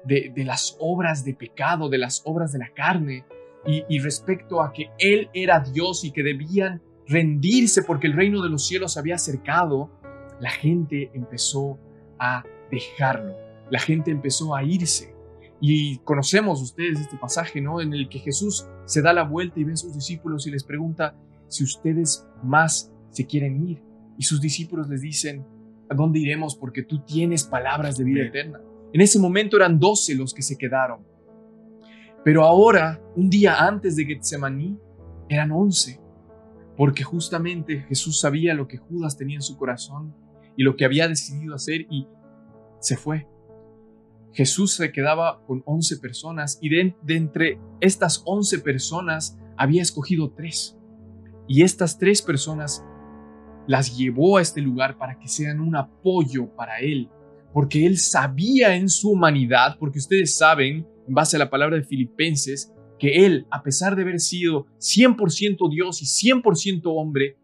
[0.04, 3.26] de, las obras de pecado, de las obras de la carne,
[3.66, 8.50] y, respecto a que Él era Dios y que debían rendirse porque el reino de
[8.50, 9.90] los cielos había acercado,
[10.40, 11.80] la gente empezó
[12.22, 13.36] a dejarlo,
[13.72, 15.16] la gente empezó a irse.
[15.60, 17.82] Y conocemos ustedes este pasaje, ¿no?
[17.82, 20.64] En el que Jesús se da la vuelta y ve a sus discípulos y les
[20.64, 21.16] pregunta
[21.48, 23.84] si ustedes más se quieren ir.
[24.18, 25.46] Y sus discípulos les dicen,
[25.90, 26.56] ¿a dónde iremos?
[26.56, 28.60] Porque tú tienes palabras de vida eterna.
[28.94, 31.06] En ese momento eran doce los que se quedaron.
[32.24, 34.78] Pero ahora, un día antes de Getsemaní,
[35.30, 36.00] eran once.
[36.76, 40.16] Porque justamente Jesús sabía lo que Judas tenía en su corazón
[40.58, 42.08] y lo que había decidido hacer y
[42.80, 43.28] se fue.
[44.34, 50.32] Jesús se quedaba con once personas y de, de entre estas once personas había escogido
[50.32, 50.78] tres.
[51.48, 52.84] Y estas tres personas
[53.68, 57.10] las llevó a este lugar para que sean un apoyo para él
[57.54, 61.84] porque él sabía en su humanidad, porque ustedes saben, en base a la palabra de
[61.84, 67.38] Filipenses, que él, a pesar de haber sido 100% Dios y 100% hombre,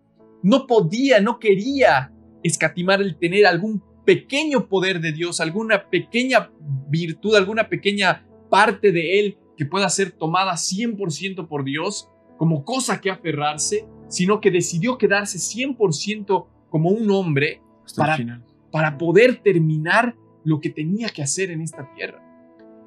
[0.43, 6.51] no podía, no quería escatimar el tener algún pequeño poder de Dios, alguna pequeña
[6.89, 13.01] virtud, alguna pequeña parte de él que pueda ser tomada 100% por Dios como cosa
[13.01, 17.61] que aferrarse, sino que decidió quedarse 100% como un hombre
[17.95, 22.23] para, para poder terminar lo que tenía que hacer en esta tierra.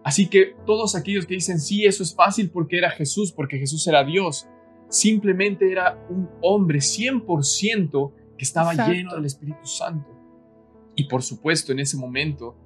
[0.02, 3.86] Así que todos aquellos que dicen, sí, eso es fácil porque era Jesús, porque Jesús
[3.86, 4.48] era Dios,
[4.88, 10.08] simplemente era un hombre 100% que estaba lleno del Espíritu Santo.
[10.94, 12.56] Y por supuesto, en ese momento,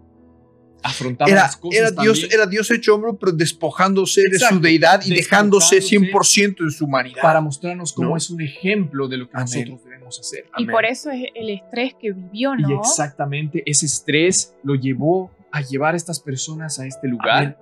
[0.84, 5.12] afrontaba las cosas era Dios, era Dios hecho hombre, pero despojándose de su deidad y
[5.12, 7.20] dejándose 100% de su humanidad.
[7.20, 10.44] Para mostrarnos cómo es un ejemplo de lo que nosotros debemos hacer.
[10.56, 12.70] Y por eso es el estrés que vivió, ¿no?
[12.70, 17.58] Y exactamente, ese estrés lo llevó a llevar a estas personas a este lugar,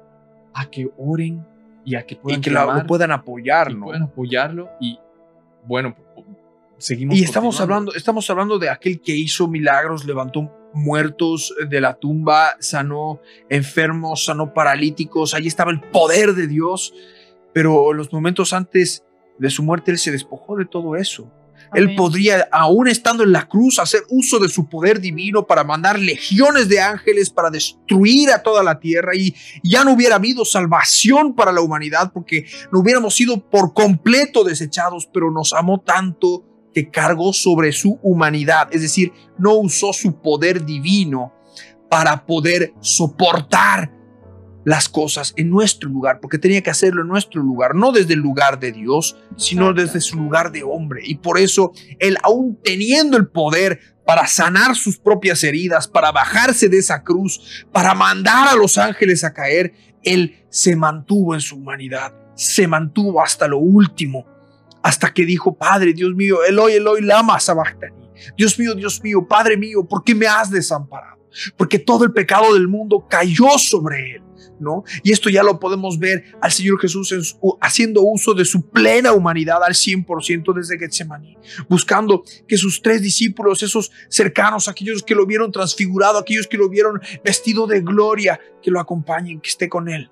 [0.52, 1.46] a que oren
[1.86, 3.86] y a que puedan, y que lo, puedan apoyar, ¿no?
[3.86, 4.98] Puedan apoyarlo y
[5.66, 5.96] bueno,
[6.82, 7.16] seguimos.
[7.16, 12.56] Y estamos hablando, estamos hablando de aquel que hizo milagros, levantó muertos de la tumba,
[12.60, 16.94] sanó enfermos, sanó paralíticos, allí estaba el poder de Dios,
[17.52, 19.04] pero los momentos antes
[19.38, 21.30] de su muerte él se despojó de todo eso.
[21.74, 25.98] Él podría, aún estando en la cruz, hacer uso de su poder divino para mandar
[25.98, 31.34] legiones de ángeles para destruir a toda la tierra y ya no hubiera habido salvación
[31.34, 36.90] para la humanidad porque no hubiéramos sido por completo desechados, pero nos amó tanto que
[36.90, 41.32] cargó sobre su humanidad, es decir, no usó su poder divino
[41.90, 43.92] para poder soportar
[44.64, 48.20] las cosas en nuestro lugar, porque tenía que hacerlo en nuestro lugar, no desde el
[48.20, 51.02] lugar de Dios, sino desde su lugar de hombre.
[51.04, 56.68] Y por eso él, aún teniendo el poder para sanar sus propias heridas, para bajarse
[56.68, 61.56] de esa cruz, para mandar a los ángeles a caer, él se mantuvo en su
[61.56, 64.26] humanidad, se mantuvo hasta lo último
[64.82, 68.10] hasta que dijo, Padre, Dios mío, Eloy, Eloy, lama sabachthani.
[68.36, 71.18] Dios mío, Dios mío, Padre mío, ¿por qué me has desamparado?
[71.56, 74.22] Porque todo el pecado del mundo cayó sobre él.
[74.58, 74.84] ¿no?
[75.02, 77.12] Y esto ya lo podemos ver al Señor Jesús
[77.60, 81.36] haciendo uso de su plena humanidad al 100% desde Getsemaní,
[81.68, 86.68] buscando que sus tres discípulos, esos cercanos, aquellos que lo vieron transfigurado, aquellos que lo
[86.68, 90.10] vieron vestido de gloria, que lo acompañen, que esté con él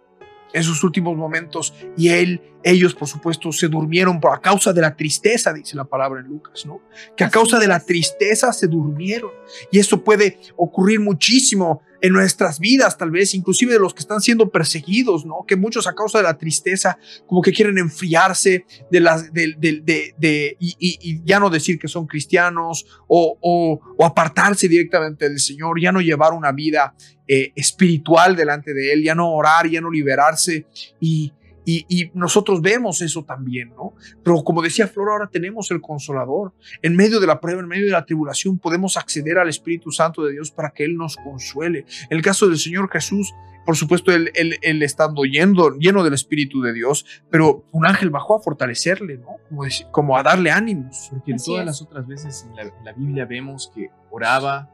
[0.53, 4.81] en sus últimos momentos y él, ellos por supuesto se durmieron por a causa de
[4.81, 6.81] la tristeza, dice la palabra en Lucas, ¿no?
[7.17, 9.31] Que a causa de la tristeza se durmieron
[9.71, 14.21] y eso puede ocurrir muchísimo en nuestras vidas, tal vez, inclusive de los que están
[14.21, 15.45] siendo perseguidos, ¿no?
[15.47, 19.81] Que muchos a causa de la tristeza como que quieren enfriarse de las, de, de-
[19.85, 25.41] de- de- y, ya no decir que son cristianos o, o- o apartarse directamente del
[25.41, 26.95] Señor, ya no llevar una vida
[27.29, 30.67] eh, espiritual delante de Él, ya no orar, ya no liberarse
[31.01, 31.33] y,
[31.79, 33.95] y- y nosotros vemos eso también, ¿no?
[34.25, 36.53] Pero como decía Flor, ahora tenemos el consolador.
[36.83, 40.25] En medio de la prueba, en medio de la tribulación, podemos acceder al Espíritu Santo
[40.25, 41.85] de Dios para que Él nos consuele.
[42.09, 43.33] En el caso del Señor Jesús,
[43.67, 48.11] por supuesto, Él, él, él estando yendo, lleno del Espíritu de Dios, pero un ángel
[48.11, 49.37] bajó a fortalecerle, ¿no?
[49.49, 51.09] Como, decir- como a darle ánimos.
[51.11, 51.67] Porque Así todas es.
[51.67, 54.71] las otras veces en la, en la Biblia vemos que oraba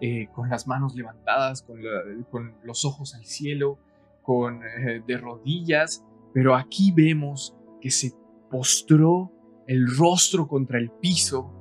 [0.00, 3.78] eh, con las manos levantadas, con, la- con los ojos al cielo,
[4.22, 8.12] con eh, de rodillas, pero aquí vemos que se
[8.50, 9.32] postró
[9.66, 11.52] el rostro contra el piso,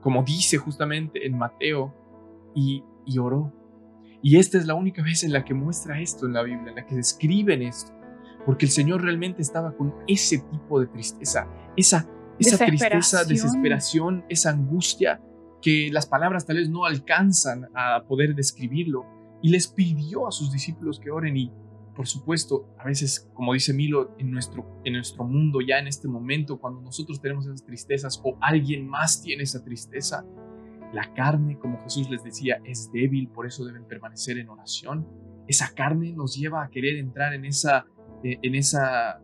[0.00, 1.94] como dice justamente en Mateo,
[2.54, 3.52] y, y oró.
[4.22, 6.76] Y esta es la única vez en la que muestra esto en la Biblia, en
[6.76, 7.92] la que describen esto,
[8.46, 13.28] porque el Señor realmente estaba con ese tipo de tristeza, esa, esa tristeza, Desesperación.
[13.28, 15.20] desesperación, esa angustia
[15.64, 19.06] que las palabras tal vez no alcanzan a poder describirlo.
[19.42, 21.50] Y les pidió a sus discípulos que oren y,
[21.94, 26.08] por supuesto, a veces, como dice Milo, en nuestro, en nuestro mundo, ya en este
[26.08, 30.24] momento, cuando nosotros tenemos esas tristezas o alguien más tiene esa tristeza,
[30.92, 35.08] la carne, como Jesús les decía, es débil, por eso deben permanecer en oración.
[35.48, 37.86] Esa carne nos lleva a querer entrar en esa,
[38.22, 39.20] en esa,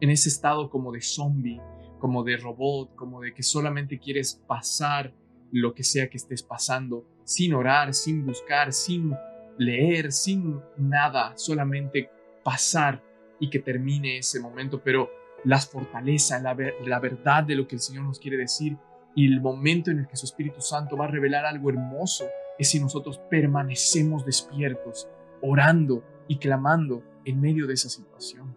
[0.00, 1.60] en ese estado como de zombie,
[1.98, 5.14] como de robot, como de que solamente quieres pasar
[5.52, 9.14] lo que sea que estés pasando, sin orar, sin buscar, sin
[9.58, 12.10] leer, sin nada, solamente
[12.44, 13.02] pasar
[13.40, 15.10] y que termine ese momento, pero
[15.44, 18.76] las fortalezas, la, ver- la verdad de lo que el Señor nos quiere decir
[19.14, 22.26] y el momento en el que su Espíritu Santo va a revelar algo hermoso
[22.58, 25.08] es si nosotros permanecemos despiertos,
[25.42, 28.54] orando y clamando en medio de esa situación.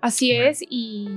[0.00, 0.50] Así Bueno.
[0.50, 1.08] es, y,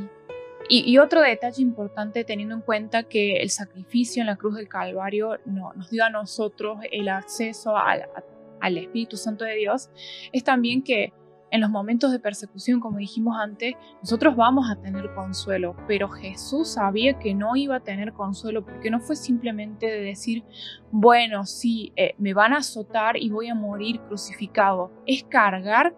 [0.70, 4.68] y, y otro detalle importante teniendo en cuenta que el sacrificio en la cruz del
[4.68, 8.24] Calvario no, nos dio a nosotros el acceso al, a-
[8.62, 9.90] al Espíritu Santo de Dios,
[10.32, 11.14] es también que
[11.52, 16.74] en los momentos de persecución, como dijimos antes, nosotros vamos a tener consuelo, pero Jesús
[16.74, 20.44] sabía que no iba a tener consuelo porque no fue simplemente de decir,
[20.92, 25.96] bueno, sí, eh, me van a azotar y voy a morir crucificado, es cargar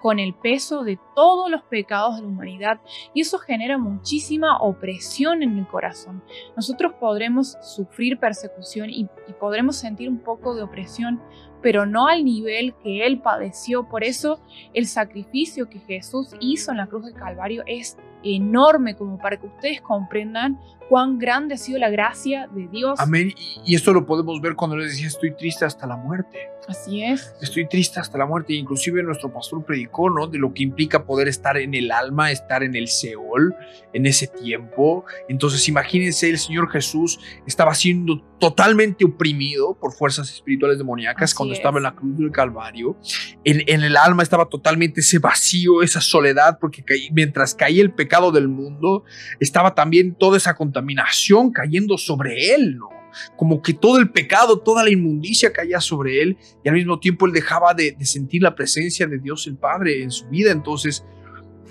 [0.00, 2.80] con el peso de todos los pecados de la humanidad
[3.14, 6.22] y eso genera muchísima opresión en el corazón.
[6.54, 11.22] Nosotros podremos sufrir persecución y, y podremos sentir un poco de opresión,
[11.64, 13.88] pero no al nivel que Él padeció.
[13.88, 14.38] Por eso
[14.74, 19.46] el sacrificio que Jesús hizo en la cruz del Calvario es enorme como para que
[19.46, 22.98] ustedes comprendan cuán grande ha sido la gracia de Dios.
[23.00, 23.32] Amén.
[23.64, 26.48] Y, esto lo podemos ver cuando les decía, estoy triste hasta la muerte.
[26.66, 27.34] Así es.
[27.42, 28.54] Estoy triste hasta la muerte.
[28.54, 30.26] Inclusive nuestro pastor predicó, ¿no?
[30.26, 33.54] De lo que implica poder estar en el alma, estar en el Seol,
[33.92, 35.04] en ese tiempo.
[35.28, 41.52] Entonces imagínense, el Señor Jesús estaba siendo totalmente oprimido por fuerzas espirituales demoníacas Así cuando
[41.52, 41.58] es.
[41.58, 42.96] estaba en la cruz del Calvario.
[43.44, 48.32] En, en el alma estaba totalmente ese vacío, esa soledad, porque mientras caía el pecado
[48.32, 49.04] del mundo,
[49.38, 52.88] estaba también toda esa contaminación cayendo sobre él, ¿no?
[53.36, 57.26] Como que todo el pecado, toda la inmundicia caía sobre él y al mismo tiempo
[57.26, 60.50] él dejaba de, de sentir la presencia de Dios el Padre en su vida.
[60.50, 61.04] Entonces,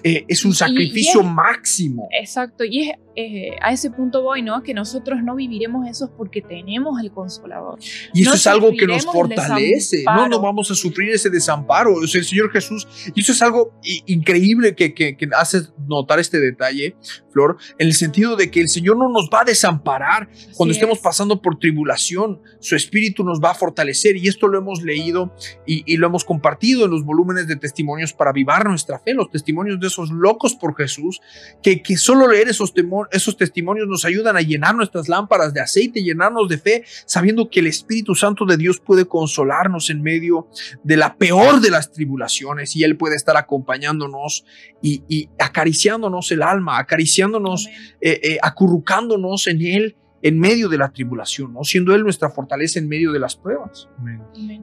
[0.04, 2.08] eh, es un Y- y sacrificio es- máximo.
[2.18, 4.64] Exacto, y es, eh, a ese punto voy, ¿no?
[4.64, 7.80] Que nosotros no viviremos eso porque tenemos el consolador.
[8.14, 10.04] Y eso no es algo que nos fortalece.
[10.06, 11.94] No, no vamos a sufrir ese desamparo.
[11.96, 13.72] O sea, el Señor Jesús, y eso es algo
[14.08, 16.96] increíble que, que, que hace notar este detalle,
[17.32, 20.80] Flor, en el sentido de que el Señor no nos va a desamparar cuando Así
[20.80, 21.04] estemos es.
[21.04, 22.42] pasando por tribulación.
[22.60, 25.34] Su Espíritu nos va a fortalecer y esto lo hemos leído
[25.66, 29.30] y, y lo hemos compartido en los volúmenes de testimonios para avivar nuestra fe, los
[29.32, 31.22] testimonios de esos locos por Jesús,
[31.62, 35.62] que, que solo leer esos, temo- esos testimonios nos ayudan a llenar nuestras lámparas de
[35.62, 40.48] aceite, llenarnos de fe, sabiendo que el Espíritu Santo de Dios puede consolarnos en medio
[40.84, 44.46] de la peor de las tribulaciones y Él puede estar acompañándonos
[44.82, 47.68] y, y acariciándonos el alma, acariciándonos,
[48.02, 51.64] eh, eh, acurrucándonos en Él en medio de la tribulación, ¿no?
[51.64, 53.90] siendo Él nuestra fortaleza en medio de las pruebas.
[53.98, 54.22] Amén.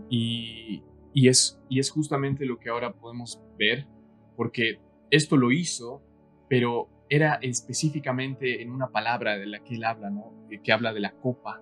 [0.08, 3.86] Y Y es, y es justamente lo que ahora podemos ver,
[4.36, 6.02] porque esto lo hizo,
[6.48, 10.32] pero era específicamente en una palabra de la que él habla, ¿no?
[10.62, 11.60] Que habla de la copa.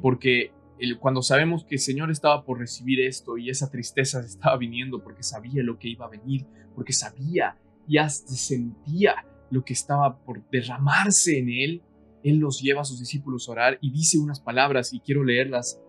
[0.00, 0.52] Porque
[1.00, 5.24] cuando sabemos que el Señor estaba por recibir esto y esa tristeza estaba viniendo porque
[5.24, 11.38] sabía lo que iba a venir, porque sabía, ya sentía lo que estaba por derramarse
[11.38, 11.82] en él,
[12.22, 15.80] él los lleva a sus discípulos a orar y dice unas palabras y quiero leerlas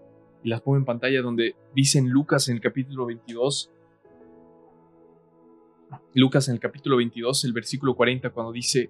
[0.44, 3.72] y las pongo en pantalla donde dice en Lucas en el capítulo 22,
[6.18, 8.90] Lucas en el capítulo 22, el versículo 40, cuando dice,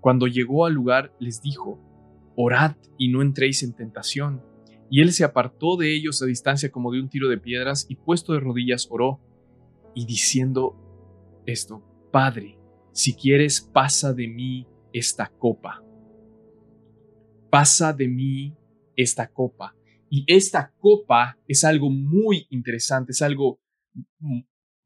[0.00, 1.80] cuando llegó al lugar les dijo,
[2.36, 4.44] orad y no entréis en tentación.
[4.88, 7.96] Y él se apartó de ellos a distancia como de un tiro de piedras y
[7.96, 9.20] puesto de rodillas oró
[9.92, 10.76] y diciendo
[11.46, 12.60] esto, Padre,
[12.92, 15.82] si quieres, pasa de mí esta copa.
[17.50, 18.54] Pasa de mí
[18.94, 19.74] esta copa.
[20.08, 23.60] Y esta copa es algo muy interesante, es algo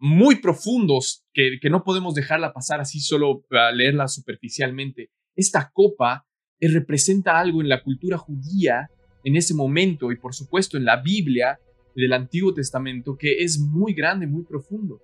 [0.02, 0.98] muy profundo
[1.32, 5.10] que, que no podemos dejarla pasar así solo a leerla superficialmente.
[5.36, 6.26] Esta copa
[6.58, 8.90] eh, representa algo en la cultura judía
[9.22, 11.60] en ese momento y por supuesto en la Biblia
[11.94, 15.00] del Antiguo Testamento que es muy grande, muy profundo.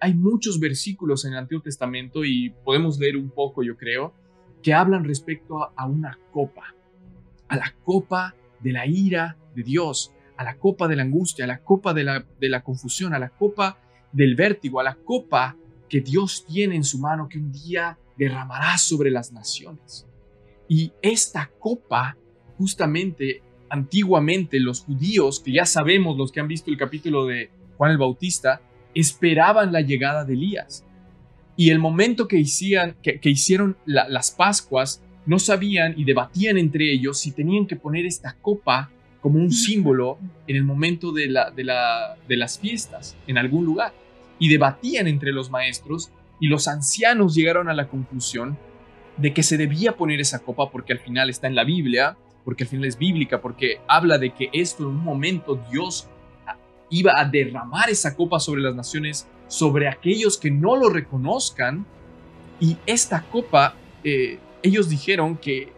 [0.00, 4.14] Hay muchos versículos en el Antiguo Testamento y podemos leer un poco, yo creo,
[4.62, 6.74] que hablan respecto a, a una copa,
[7.48, 11.48] a la copa de la ira de Dios, a la copa de la angustia, a
[11.48, 13.78] la copa de la, de la confusión, a la copa
[14.14, 15.56] del vértigo, a la copa
[15.88, 20.06] que Dios tiene en su mano que un día derramará sobre las naciones.
[20.68, 22.16] Y esta copa,
[22.56, 27.90] justamente, antiguamente los judíos, que ya sabemos, los que han visto el capítulo de Juan
[27.90, 28.62] el Bautista,
[28.94, 30.84] esperaban la llegada de Elías.
[31.56, 37.18] Y el momento que, hicían, que, hicieron las Pascuas, no sabían y debatían entre ellos
[37.18, 41.64] si tenían que poner esta copa como un símbolo en el momento de, la, de,
[41.64, 43.94] la, de las fiestas, en algún lugar.
[44.38, 48.58] Y debatían entre los maestros y los ancianos llegaron a la conclusión
[49.16, 52.64] de que se debía poner esa copa porque al final está en la Biblia, porque
[52.64, 56.08] al final es bíblica, porque habla de que esto en un momento Dios
[56.90, 61.86] iba a derramar esa copa sobre las naciones, sobre aquellos que no lo reconozcan.
[62.60, 65.72] Y esta copa, eh, ellos dijeron que,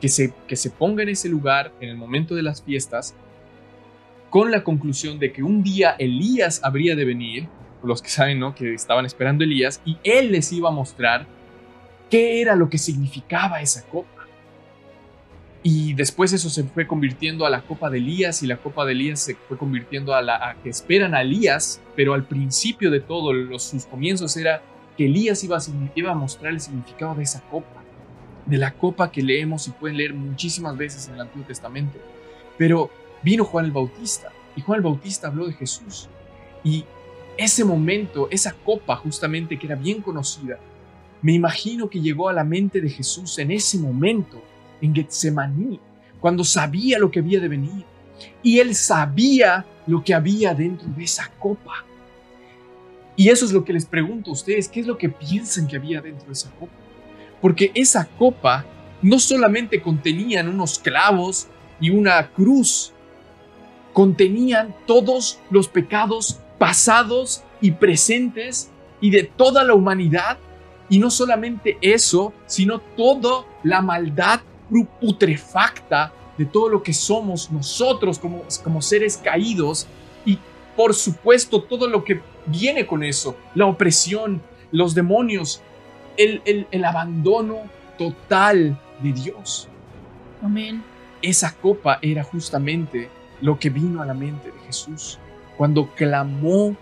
[0.00, 3.14] que, se, que se ponga en ese lugar en el momento de las fiestas,
[4.30, 7.48] con la conclusión de que un día Elías habría de venir,
[7.82, 8.54] los que saben, ¿no?
[8.54, 11.26] Que estaban esperando Elías, y él les iba a mostrar
[12.10, 14.08] qué era lo que significaba esa copa.
[15.62, 18.92] Y después eso se fue convirtiendo a la copa de Elías y la copa de
[18.92, 23.32] Elías se fue convirtiendo a la que esperan a Elías, pero al principio de todo,
[23.32, 24.60] los, sus comienzos era
[24.96, 25.60] que Elías iba a,
[25.94, 27.82] iba a mostrar el significado de esa copa,
[28.46, 31.98] de la copa que leemos y pueden leer muchísimas veces en el Antiguo Testamento.
[32.58, 32.90] Pero
[33.22, 36.08] vino Juan el Bautista y Juan el Bautista habló de Jesús.
[36.64, 36.84] Y
[37.36, 40.58] ese momento, esa copa justamente que era bien conocida,
[41.22, 44.42] me imagino que llegó a la mente de Jesús en ese momento
[44.80, 45.80] en Getsemaní,
[46.20, 47.84] cuando sabía lo que había de venir.
[48.42, 51.84] Y él sabía lo que había dentro de esa copa.
[53.16, 55.76] Y eso es lo que les pregunto a ustedes, ¿qué es lo que piensan que
[55.76, 56.72] había dentro de esa copa?
[57.40, 58.64] Porque esa copa
[59.00, 61.48] no solamente contenían unos clavos
[61.80, 62.92] y una cruz,
[63.92, 68.70] contenían todos los pecados pasados y presentes
[69.00, 70.38] y de toda la humanidad.
[95.62, 96.76] Cuando clamó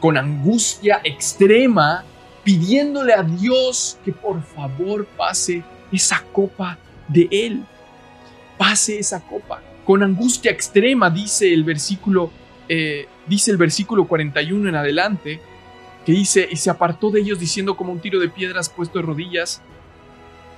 [0.00, 2.04] con angustia extrema,
[2.44, 6.76] pidiéndole a Dios que por favor pase esa copa
[7.08, 7.64] de Él.
[8.58, 9.62] Pase esa copa.
[9.86, 12.30] Con angustia extrema, dice el versículo,
[12.68, 15.40] eh, dice el versículo 41 en adelante,
[16.04, 19.06] que dice, y se apartó de ellos diciendo como un tiro de piedras puesto de
[19.06, 19.62] rodillas,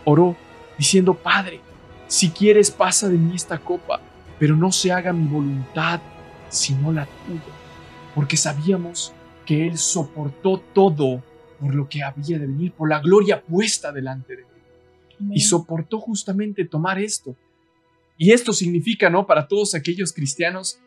[0.05, 0.35] oró,
[0.77, 1.61] diciendo, Padre,
[2.09, 4.01] si quieres pasa de mí esta copa,
[4.40, 6.01] pero no se haga mi voluntad,
[6.48, 7.40] sino la tuya,
[8.14, 9.12] porque sabíamos
[9.46, 11.22] que Él soportó todo
[11.61, 14.49] por lo que había de venir, por la gloria puesta delante de Él
[15.32, 17.36] y soportó justamente tomar esto.
[18.16, 19.26] Y esto significa, ¿no?
[19.26, 20.80] Para todos aquellos cristianos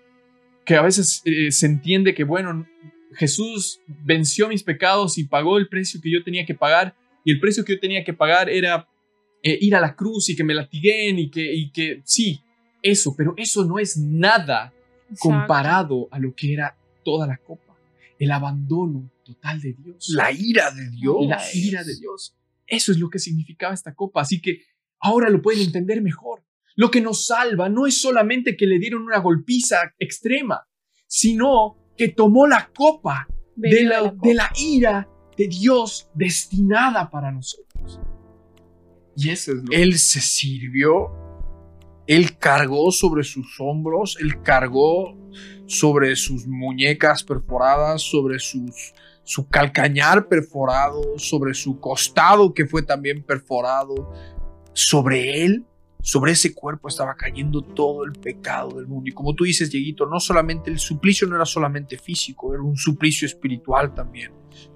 [0.66, 2.68] que a veces eh, se entiende que, bueno,
[3.14, 7.40] Jesús venció mis pecados y pagó el precio que yo tenía que pagar, y el
[7.40, 8.88] precio que yo tenía que pagar era
[9.44, 12.42] eh, ir a la cruz y que me latiguen y que, y que, sí,
[12.82, 14.74] eso, pero eso no es nada
[15.20, 17.78] comparado a lo que era toda la copa.
[18.20, 20.14] El abandono total de Dios.
[20.16, 21.28] La ira de Dios.
[21.28, 22.36] La ira de Dios.
[22.68, 24.22] Eso es lo que significaba esta copa.
[24.22, 24.64] Así que
[25.00, 26.44] ahora lo pueden entender mejor.
[26.76, 30.68] Lo que nos salva no es solamente que le dieron una golpiza extrema,
[31.08, 35.08] sino que tomó la copa de la, de la, ira
[35.38, 38.00] de Dios destinada para nosotros.
[39.16, 41.12] Y eso es Él se sirvió,
[42.12, 45.18] Él cargó sobre sus hombros, Él cargó
[45.66, 48.94] sobre sus muñecas perforadas, sobre sus,
[49.24, 54.12] su calcañar perforado, sobre su costado que fue también perforado.
[54.74, 55.66] Sobre Él
[56.02, 59.08] sobre ese cuerpo estaba cayendo todo el pecado del mundo.
[59.08, 62.76] Y como tú dices, Dieguito, no solamente el suplicio no era solamente físico, era un
[62.76, 64.34] suplicio espiritual también,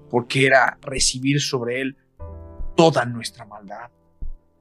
[0.08, 1.96] porque era recibir sobre él
[2.76, 3.90] toda nuestra maldad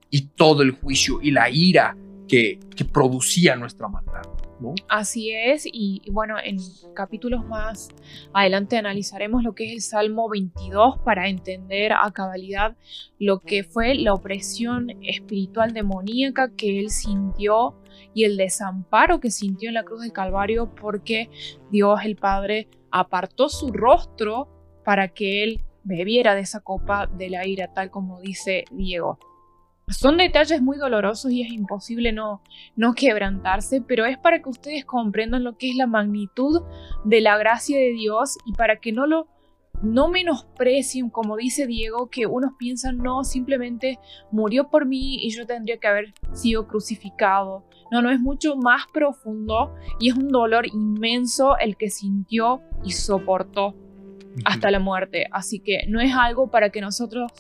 [0.10, 1.96] y todo el juicio y la ira
[2.28, 2.60] que,
[2.92, 4.24] producía nuestra maldad.
[4.88, 6.58] Así es, y, bueno, en
[6.94, 7.90] capítulos más
[8.34, 12.76] adelante analizaremos lo que es el Salmo 22 para entender a cabalidad
[13.20, 17.76] lo que fue la opresión espiritual demoníaca que él sintió
[18.14, 21.30] y el desamparo que sintió en la cruz del Calvario porque
[21.70, 24.48] Dios el Padre apartó su rostro
[24.86, 29.20] para que él bebiera de esa copa de la ira, tal como dice Diego.
[29.88, 32.42] Son detalles muy dolorosos y es imposible no,
[32.76, 36.64] no quebrantarse, pero es para que ustedes comprendan lo que es la magnitud
[37.04, 39.28] de la gracia de Dios y para que no lo
[39.82, 44.00] no menosprecien, como dice Diego, que unos piensan, no, simplemente
[44.32, 47.66] murió por mí y yo tendría que haber sido crucificado.
[47.92, 52.92] No, no, es mucho más profundo y es un dolor inmenso el que sintió y
[52.92, 53.76] soportó
[54.44, 55.28] hasta la muerte.
[55.32, 57.32] Así que no es algo para que nosotros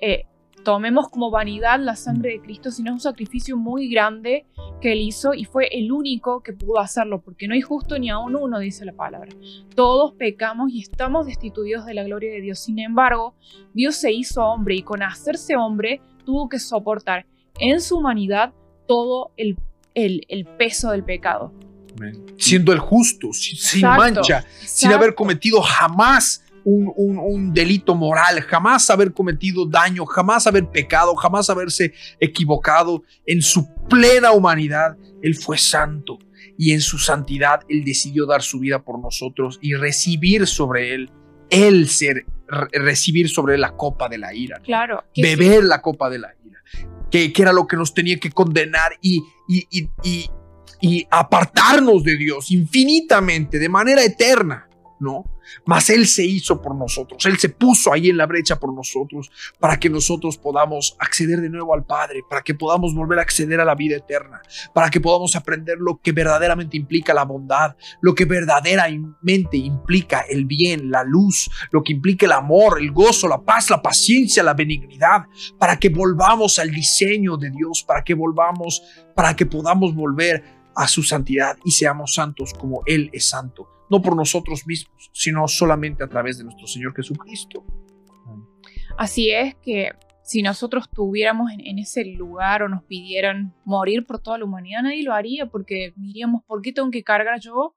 [0.00, 0.26] eh,
[0.68, 4.44] tomemos como vanidad la sangre de Cristo, sino es un sacrificio muy grande
[4.82, 8.10] que él hizo y fue el único que pudo hacerlo, porque no hay justo ni
[8.10, 9.30] aún uno, dice la palabra.
[9.74, 12.58] Todos pecamos y estamos destituidos de la gloria de Dios.
[12.58, 13.34] Sin embargo,
[13.72, 17.24] Dios se hizo hombre y con hacerse hombre tuvo que soportar
[17.58, 18.52] en su humanidad
[18.86, 19.56] todo el,
[19.94, 21.50] el, peso del pecado.
[22.36, 29.66] Siendo el justo, sin, mancha, sin haber cometido jamás un, delito moral, jamás haber cometido
[29.66, 33.02] daño, jamás haber pecado, jamás haberse equivocado.
[33.26, 36.18] En su plena humanidad, Él fue santo
[36.56, 41.10] y en su santidad Él decidió dar su vida por nosotros y recibir sobre Él,
[41.50, 42.26] Él ser,
[42.72, 44.60] recibir sobre Él la copa de la ira.
[44.60, 45.04] Claro.
[45.16, 46.62] Beber la copa de la ira,
[47.10, 49.66] que, que, era lo que nos tenía que condenar y, y,
[50.02, 50.30] y,
[50.80, 54.67] y apartarnos de Dios infinitamente, de manera eterna.
[55.00, 55.24] ¿No?
[55.64, 59.30] Mas Él se hizo por nosotros, Él se puso ahí en la brecha por nosotros,
[59.58, 63.60] para que nosotros podamos acceder de nuevo al Padre, para que podamos volver a acceder
[63.60, 64.40] a la vida eterna,
[64.74, 70.44] para que podamos aprender lo que verdaderamente implica la bondad, lo que verdaderamente implica el
[70.44, 74.54] bien, la luz, lo que implica el amor, el gozo, la paz, la paciencia, la
[74.54, 75.26] benignidad,
[75.58, 78.82] para que volvamos al diseño de Dios, para que volvamos,
[79.14, 84.02] para que podamos volver a su santidad y seamos santos como Él es santo no
[84.02, 87.64] por nosotros mismos, sino solamente a través de nuestro Señor Jesucristo.
[88.96, 94.38] Así es que si nosotros estuviéramos en, ese lugar o nos pidieran morir por toda
[94.38, 97.74] la humanidad, nadie lo haría porque diríamos, ¿por qué tengo que cargar yo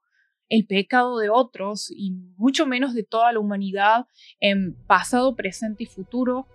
[0.48, 4.06] el pecado de otros y mucho menos de toda la humanidad
[4.40, 6.46] en pasado, presente y futuro?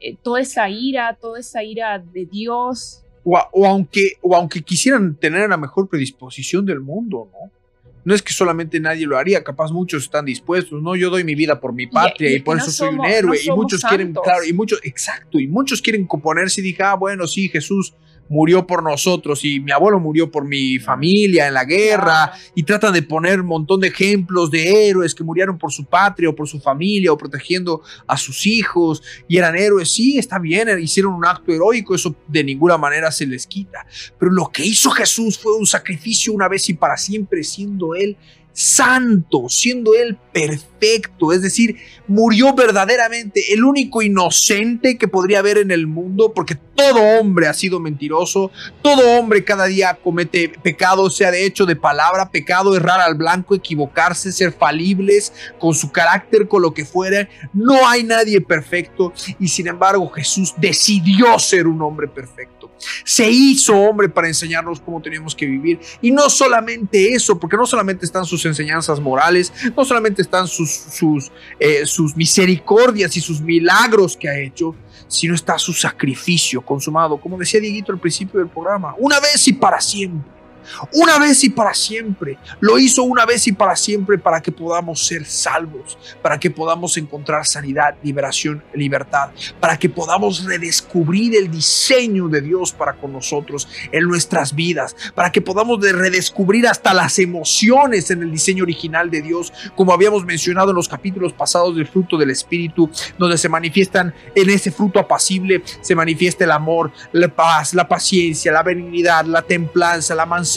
[0.00, 3.04] Eh, toda esa ira, toda esa ira de Dios.
[3.24, 7.50] O, o, aunque, o aunque quisieran tener la mejor predisposición del mundo, ¿no?
[8.04, 11.34] no es que solamente nadie lo haría, capaz muchos están dispuestos, no, yo doy mi
[11.34, 14.52] vida por mi patria y, por eso soy un héroe y muchos quieren, claro, y
[14.52, 17.94] muchos, exacto, y muchos quieren componerse y dije, ah, bueno, sí, Jesús
[18.32, 22.94] murió por nosotros y mi abuelo murió por mi familia en la guerra y tratan
[22.94, 26.48] de poner un montón de ejemplos de héroes que murieron por su patria o por
[26.48, 29.90] su familia o protegiendo a sus hijos y eran héroes.
[29.90, 33.86] Sí, está bien, hicieron un acto heroico, eso de ninguna manera se les quita.
[34.18, 38.16] Pero lo que hizo Jesús fue un sacrificio una vez y para siempre, siendo Él
[38.52, 41.76] santo, siendo Él perfecto, es decir,
[42.06, 47.54] murió verdaderamente el único inocente que podría haber en el mundo, porque todo hombre ha
[47.54, 48.50] sido mentiroso,
[48.82, 53.54] todo hombre cada día comete pecado, sea de hecho de palabra, pecado, errar al blanco,
[53.54, 57.28] equivocarse, ser falibles con su carácter, con lo que fuera.
[57.52, 62.62] No hay nadie perfecto y sin embargo Jesús decidió ser un hombre perfecto
[63.04, 65.80] se hizo hombre para enseñarnos cómo tenemos que vivir.
[66.00, 70.70] Y no solamente eso, porque no solamente están sus enseñanzas morales, no solamente están sus,
[70.70, 74.74] sus, eh, sus misericordias y sus milagros que ha hecho,
[75.08, 79.52] sino está su sacrificio consumado, como decía Dieguito al principio del programa, una vez y
[79.52, 80.41] para siempre.
[80.92, 82.38] Una vez y para siempre.
[82.60, 86.96] Lo hizo una vez y para siempre para que podamos ser salvos, para que podamos
[86.96, 93.68] encontrar sanidad, liberación, libertad, para que podamos redescubrir el diseño de Dios para con nosotros
[93.90, 99.22] en nuestras vidas, para que podamos redescubrir hasta las emociones en el diseño original de
[99.22, 104.14] Dios, como habíamos mencionado en los capítulos pasados del fruto del Espíritu, donde se manifiestan
[104.34, 109.42] en ese fruto apacible, se manifiesta el amor, la paz, la paciencia, la benignidad, la
[109.42, 110.51] templanza, la mansedumbre,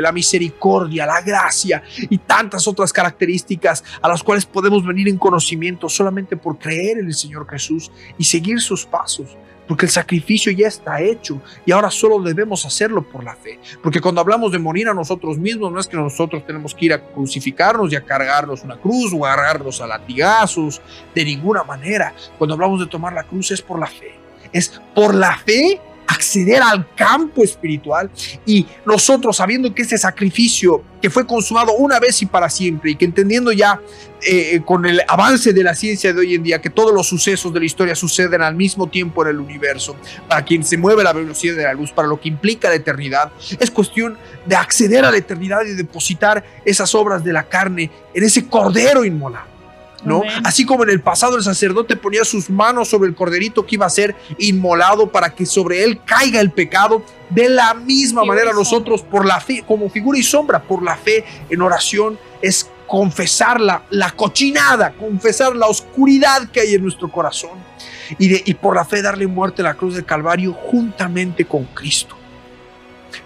[0.00, 5.88] la misericordia, la gracia y tantas otras características a las cuales podemos venir en conocimiento
[5.88, 9.36] solamente por creer en el Señor Jesús y seguir sus pasos
[9.70, 13.60] porque el sacrificio ya está hecho y ahora solo debemos hacerlo por la fe.
[13.80, 16.92] Porque cuando hablamos de morir a nosotros mismos, no es que nosotros tenemos que ir
[16.92, 20.82] a crucificarnos y a cargarnos una cruz o a agarrarnos a latigazos,
[21.14, 22.12] de ninguna manera.
[22.36, 24.18] Cuando hablamos de tomar la cruz es por la fe.
[24.52, 25.80] Es por la fe
[26.10, 28.10] acceder al campo espiritual
[28.44, 32.96] y nosotros sabiendo que ese sacrificio que fue consumado una vez y para siempre y
[32.96, 33.80] que entendiendo ya
[34.26, 37.54] eh, con el avance de la ciencia de hoy en día que todos los sucesos
[37.54, 39.96] de la historia suceden al mismo tiempo en el universo,
[40.28, 43.30] para quien se mueve la velocidad de la luz, para lo que implica la eternidad,
[43.58, 48.24] es cuestión de acceder a la eternidad y depositar esas obras de la carne en
[48.24, 49.59] ese cordero inmolado.
[50.04, 50.22] ¿No?
[50.44, 53.86] Así como en el pasado el sacerdote ponía sus manos sobre el corderito que iba
[53.86, 59.02] a ser inmolado para que sobre él caiga el pecado, de la misma manera nosotros
[59.02, 63.84] por la fe, como figura y sombra, por la fe en oración es confesar la,
[63.90, 67.70] la cochinada, confesar la oscuridad que hay en nuestro corazón.
[68.18, 71.64] Y, de, y por la fe darle muerte a la cruz del Calvario juntamente con
[71.66, 72.19] Cristo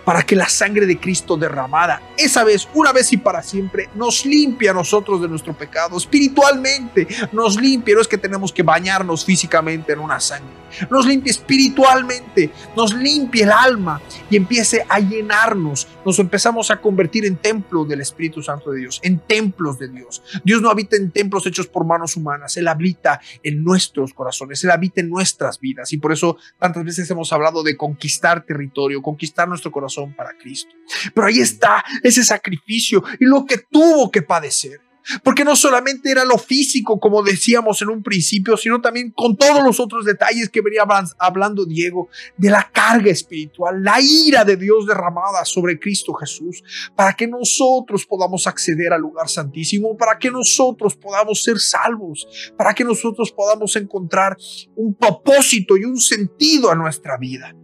[0.04, 4.24] para que la sangre de Cristo derramada, esa vez, una vez y para siempre, nos
[4.24, 9.24] limpie a nosotros de nuestro pecado, espiritualmente, nos limpie, no es que tenemos que bañarnos
[9.24, 10.52] físicamente en una sangre,
[10.90, 17.24] nos limpie espiritualmente, nos limpie el alma y empiece a llenarnos, nos empezamos a convertir
[17.24, 20.22] en templo del Espíritu Santo de Dios, en templos de Dios.
[20.44, 24.70] Dios no habita en templos hechos por manos humanas, Él habita en nuestros corazones, Él
[24.70, 25.92] habita en nuestras vidas.
[25.92, 30.74] Y por eso tantas veces hemos hablado de conquistar territorio, conquistar nuestro corazón para Cristo.
[31.12, 34.80] Pero ahí está ese sacrificio y lo que tuvo que padecer.
[35.22, 39.62] Porque no solamente era lo físico, como decíamos en un principio, sino también con todos
[39.62, 40.84] los otros detalles que venía
[41.18, 46.62] hablando Diego, de la carga espiritual, la ira de Dios derramada sobre Cristo Jesús,
[46.96, 52.72] para que nosotros podamos acceder al lugar santísimo, para que nosotros podamos ser salvos, para
[52.72, 54.36] que nosotros podamos encontrar
[54.74, 57.54] un propósito y un sentido a nuestra vida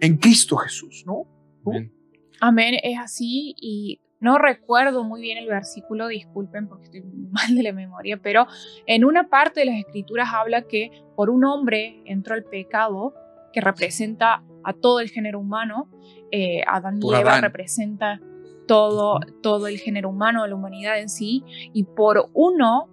[0.00, 1.33] en Cristo Jesús, ¿no?
[1.66, 1.92] Amén.
[2.40, 7.62] Amén, es así y no recuerdo muy bien el versículo, disculpen porque estoy mal de
[7.62, 8.46] la memoria, pero
[8.86, 13.14] en una parte de las escrituras habla que por un hombre entró el pecado
[13.52, 15.88] que representa a todo el género humano.
[16.32, 18.20] Eh, Adán y Eva representa
[18.66, 22.88] todo, todo el género humano, la humanidad en sí, y por uno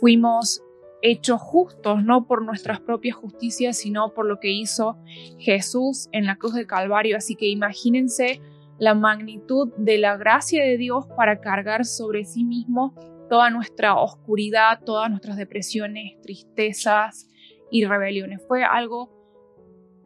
[0.00, 0.62] fuimos
[1.02, 4.96] hechos justos, no por nuestras propias justicias, sino por lo que hizo
[5.38, 7.16] Jesús en la cruz del Calvario.
[7.16, 8.40] Así que imagínense
[8.78, 12.94] la magnitud de la gracia de Dios para cargar sobre sí mismo
[13.28, 17.28] toda nuestra oscuridad, todas nuestras depresiones, tristezas
[17.70, 18.42] y rebeliones.
[18.46, 19.10] Fue algo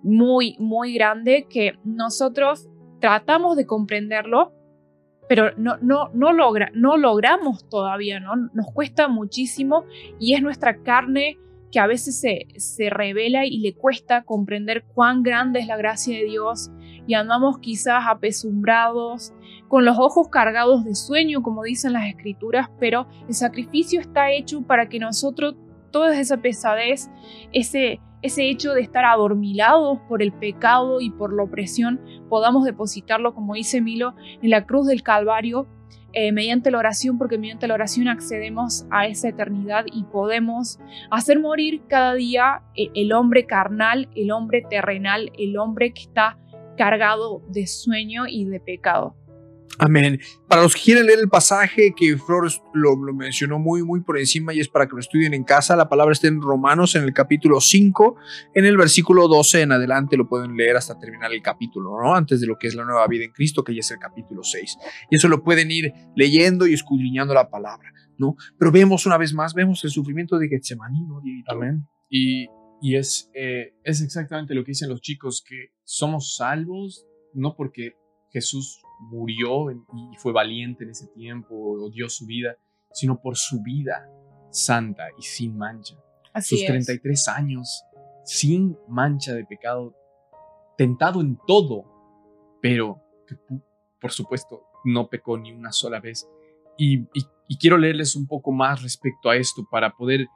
[0.02, 2.68] muy, muy grande que nosotros
[3.00, 4.52] tratamos de comprenderlo,
[5.28, 8.36] pero no, no, no, logra, no logramos todavía, ¿no?
[8.36, 9.84] Nos cuesta muchísimo
[10.18, 11.38] y es nuestra carne
[11.72, 16.16] que a veces se, se revela y le cuesta comprender cuán grande es la gracia
[16.16, 16.70] de Dios
[17.06, 19.32] y andamos quizás apesumbrados,
[19.68, 24.62] con los ojos cargados de sueño, como dicen las escrituras, pero el sacrificio está hecho
[24.62, 25.56] para que nosotros
[25.90, 27.10] toda esa pesadez,
[27.52, 33.34] ese, ese hecho de estar adormilados por el pecado y por la opresión, podamos depositarlo,
[33.34, 35.66] como dice Milo, en la cruz del Calvario,
[36.12, 40.78] eh, mediante la oración, porque mediante la oración accedemos a esa eternidad y podemos
[41.10, 46.38] hacer morir cada día eh, el hombre carnal, el hombre terrenal, el hombre que está
[46.78, 49.14] cargado de sueño y de pecado.
[49.78, 50.20] Amén.
[50.48, 54.54] Para los que quieren leer el pasaje que Flores lo, mencionó muy, muy por encima
[54.54, 57.12] y es para que lo estudien en casa, la palabra está en Romanos en el
[57.12, 58.16] capítulo 5,
[58.54, 62.14] en el versículo 12 en adelante lo pueden leer hasta terminar el capítulo, ¿no?
[62.14, 64.42] Antes de lo que es la nueva vida en Cristo, que ya es el capítulo
[64.42, 64.78] 6.
[65.10, 68.36] Y eso lo pueden ir leyendo y escudriñando la palabra, ¿no?
[68.58, 71.20] Pero vemos una vez más, vemos el sufrimiento de Getsemaní, ¿no?
[71.48, 71.86] Amén.
[72.08, 72.46] Y
[72.80, 77.92] y es, eh, es exactamente lo que dicen los chicos, que somos salvos no porque
[78.32, 82.56] Jesús murió y fue valiente en ese tiempo o dio su vida,
[82.92, 84.08] sino por su vida
[84.50, 85.96] santa y sin mancha.
[86.32, 87.82] Así Sus 33 años
[88.24, 89.94] sin mancha de pecado,
[90.76, 91.84] tentado en todo,
[92.60, 93.36] pero que
[94.00, 96.28] por supuesto, no pecó ni una sola vez.
[96.76, 97.06] Y,
[97.48, 100.26] y quiero leerles un poco más respecto a esto para poder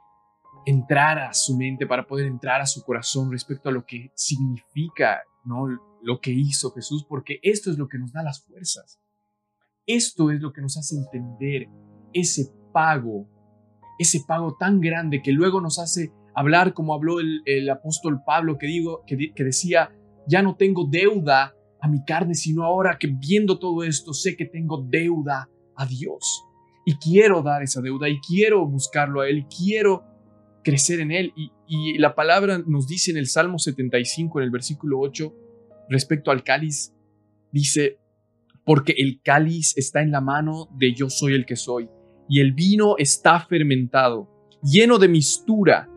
[0.65, 5.21] entrar a su mente, para poder entrar a su corazón respecto a lo que significa,
[5.43, 5.67] ¿no?
[6.01, 8.99] Lo que hizo Jesús, porque esto es lo que nos da las fuerzas.
[9.85, 11.67] Esto es lo que nos hace entender
[12.13, 13.27] ese pago,
[13.99, 18.67] ese pago tan grande que luego nos hace hablar como habló el, apóstol Pablo que,
[18.67, 19.91] digo, que, que decía,
[20.27, 24.45] ya no tengo deuda a mi carne, sino ahora que viendo todo esto sé que
[24.45, 26.45] tengo deuda a Dios.
[26.85, 30.03] Y quiero dar esa deuda y quiero buscarlo a Él y quiero
[30.63, 31.33] crecer en Él.
[31.67, 35.33] Y, la palabra nos dice en el Salmo 75, en el versículo 8,
[35.89, 36.93] respecto al cáliz,
[37.51, 37.99] dice,
[38.65, 41.89] porque el cáliz está en la mano de yo soy el que soy,
[42.29, 44.29] y el vino está fermentado,
[44.63, 45.89] lleno de mistura,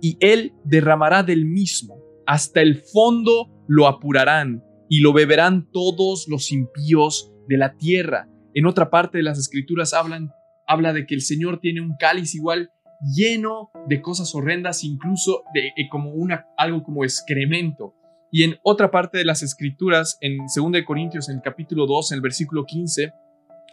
[0.00, 6.50] y él derramará del mismo, hasta el fondo lo apurarán, y lo beberán todos los
[6.50, 8.28] impíos de la tierra.
[8.54, 10.30] En otra parte de las escrituras hablan,
[10.66, 12.70] habla de que el Señor tiene un cáliz igual
[13.00, 17.94] lleno de cosas horrendas, incluso de, eh, como una, algo como excremento.
[18.30, 22.16] Y en otra parte de las escrituras, en 2 Corintios, en el capítulo 2, en
[22.16, 23.12] el versículo 15,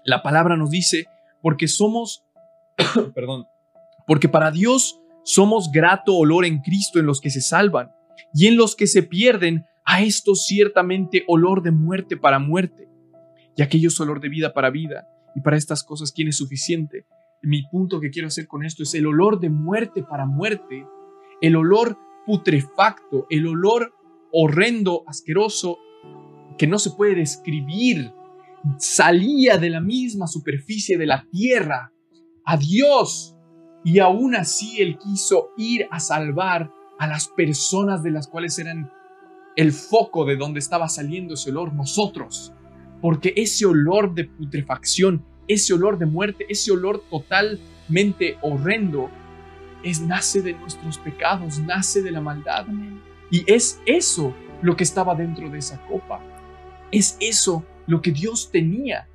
[0.06, 1.06] la palabra nos dice,
[1.42, 2.24] porque somos,
[3.16, 3.48] perdón,
[4.08, 7.92] porque para Dios somos grato olor en Cristo en los que se salvan,
[8.34, 12.88] y en los que se pierden, a estos ciertamente olor de muerte para muerte,
[13.56, 17.06] y aquellos olor de vida para vida, y para estas cosas, ¿quién es suficiente?
[17.46, 20.84] Mi punto que quiero hacer con esto es el olor de muerte para muerte,
[21.42, 23.94] el olor putrefacto, el olor
[24.32, 25.78] horrendo, asqueroso,
[26.58, 28.12] que no se puede describir,
[28.80, 31.94] salía de la misma superficie de la tierra
[32.46, 33.38] a Dios
[33.84, 38.92] y aún así Él quiso ir a salvar a las personas de las cuales eran
[39.56, 42.54] el foco de donde estaba saliendo ese olor, nosotros.
[43.04, 49.10] Porque ese olor de putrefacción, ese olor de muerte, ese olor totalmente horrendo,
[49.84, 52.66] es, nace de nuestros pecados, nace de la maldad.
[53.30, 56.22] Y es eso lo que estaba dentro de esa copa.
[56.92, 59.08] Es eso lo que Dios tenía.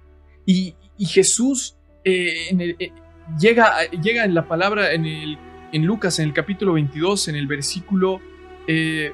[0.47, 2.93] Y, Jesús eh, eh,
[3.39, 5.39] llega, llega en la palabra en, el,
[5.72, 8.20] en Lucas, en el capítulo 22, en el versículo...
[8.66, 9.12] Eh,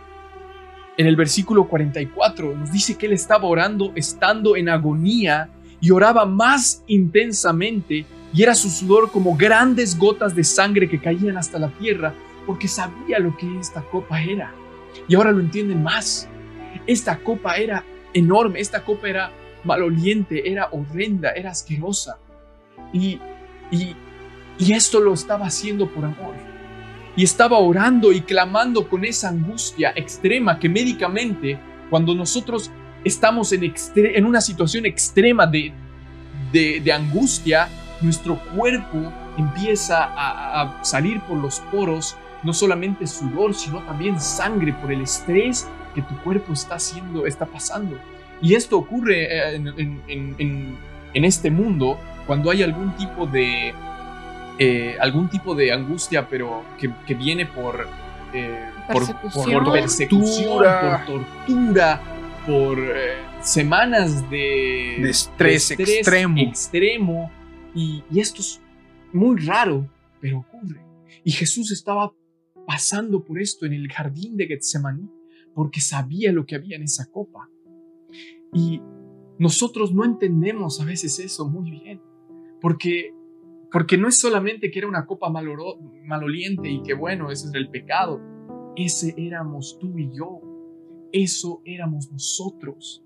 [0.98, 5.50] en el versículo 44 nos dice que él estaba orando estando en agonía
[5.80, 11.36] y oraba más intensamente y era su sudor como grandes gotas de sangre que caían
[11.36, 12.14] hasta la tierra
[12.46, 14.52] porque sabía lo que esta copa era.
[15.08, 16.28] Y ahora lo entienden más.
[16.86, 19.32] Esta copa era enorme, esta copa era
[19.64, 22.18] maloliente, era horrenda, era asquerosa.
[22.92, 23.18] Y,
[23.70, 23.96] y,
[24.58, 26.34] y esto lo estaba haciendo por amor.
[27.16, 31.58] Y estaba orando y clamando con esa angustia extrema que médicamente,
[31.90, 32.70] cuando nosotros
[33.07, 35.72] estamos en, en una situación extrema de,
[36.52, 37.68] de, de, angustia,
[38.00, 44.72] nuestro cuerpo empieza a, a salir por los poros no solamente sudor, sino también sangre
[44.72, 47.98] por el estrés que tu cuerpo está haciendo, está pasando.
[48.40, 53.74] Y esto ocurre eh, en, este mundo cuando hay algún tipo de
[54.59, 57.88] eh, algún tipo de angustia, pero que, viene por,
[58.32, 59.64] eh, persecución.
[59.64, 62.00] por, persecución, por tortura,
[62.47, 62.78] por
[63.42, 66.38] semanas de, de estrés, extremo.
[66.38, 67.30] extremo.
[67.74, 68.61] Y, y esto es
[69.12, 69.88] muy raro,
[70.20, 70.80] pero ocurre.
[71.24, 72.12] Y Jesús estaba
[72.66, 75.09] pasando por esto en el jardín de Getsemaní,
[75.55, 77.49] porque sabía lo que había en esa copa.
[78.53, 78.80] Y
[79.38, 82.01] nosotros no entendemos a veces eso muy bien,
[82.61, 83.14] porque,
[83.70, 87.70] porque no es solamente que era una copa maloliente y que bueno, ese es el
[87.70, 88.20] pecado,
[88.76, 90.40] ese éramos tú y yo,
[91.12, 93.02] eso éramos nosotros.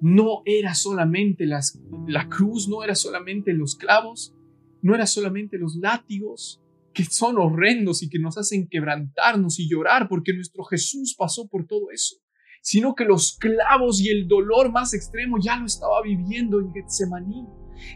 [0.00, 4.34] No era solamente las, la cruz, no era solamente los clavos,
[4.82, 6.62] no era solamente los látigos,
[6.96, 11.66] que son horrendos y que nos hacen quebrantarnos y llorar porque nuestro Jesús pasó por
[11.66, 12.16] todo eso,
[12.62, 17.46] sino que los clavos y el dolor más extremo ya lo estaba viviendo en Getsemaní.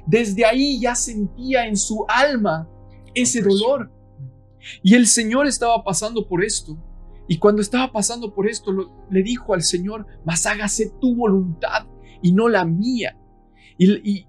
[0.06, 2.68] Desde ahí ya sentía en su alma
[3.14, 3.90] ese dolor.
[4.82, 6.76] Y el Señor estaba pasando por esto.
[7.30, 8.72] Y cuando estaba pasando por esto,
[9.08, 11.86] le dijo al Señor, mas hágase tu voluntad
[12.20, 13.16] y no la mía.
[13.78, 14.26] Y,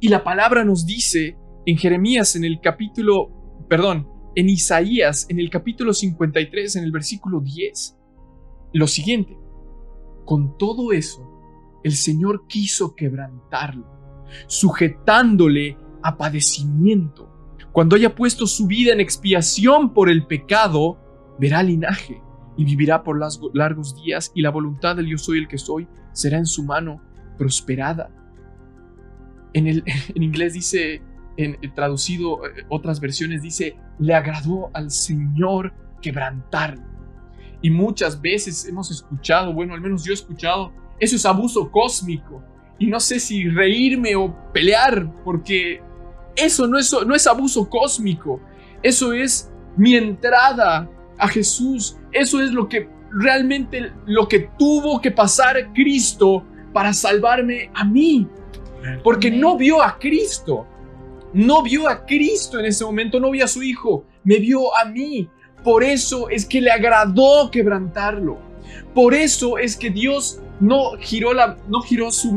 [0.00, 3.38] y la palabra nos dice en Jeremías, en el capítulo
[3.68, 7.96] perdón, en Isaías, en el capítulo 53, en el versículo 10,
[8.72, 9.36] lo siguiente,
[10.24, 11.24] con todo eso,
[11.84, 13.86] el Señor quiso quebrantarlo,
[14.46, 17.32] sujetándole a padecimiento.
[17.72, 20.98] Cuando haya puesto su vida en expiación por el pecado,
[21.38, 22.20] verá linaje
[22.56, 23.18] y vivirá por
[23.54, 27.00] largos días y la voluntad del yo soy el que soy será en su mano
[27.38, 28.10] prosperada.
[29.52, 29.84] En, el,
[30.14, 31.00] en inglés dice,
[31.36, 35.72] en, traducido eh, otras versiones dice, le agradó al Señor
[36.02, 36.82] quebrantarlo.
[37.62, 42.42] Y muchas veces hemos escuchado, bueno, al menos yo he escuchado, eso es abuso cósmico.
[42.78, 45.80] Y no sé si reírme o pelear, porque
[46.36, 48.40] eso no es, no es abuso cósmico.
[48.82, 50.88] Eso es mi entrada
[51.18, 51.96] a Jesús.
[52.12, 58.26] Eso es lo que realmente lo que tuvo que pasar Cristo para salvarme a mí.
[59.02, 60.66] Porque no vio a Cristo.
[61.32, 64.86] No vio a Cristo en ese momento, no vio a su hijo, me vio a
[64.86, 65.28] mí.
[65.62, 68.38] Por eso es que le agradó quebrantarlo.
[68.94, 72.36] Por eso es que Dios no giró, la, no giró su,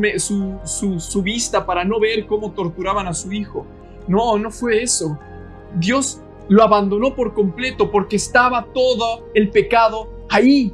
[0.66, 3.66] su, su, vista para no ver cómo torturaban a su hijo.
[4.08, 5.18] No, no fue eso.
[5.76, 6.22] Dios
[6.52, 10.74] lo abandonó por completo porque estaba todo el pecado ahí.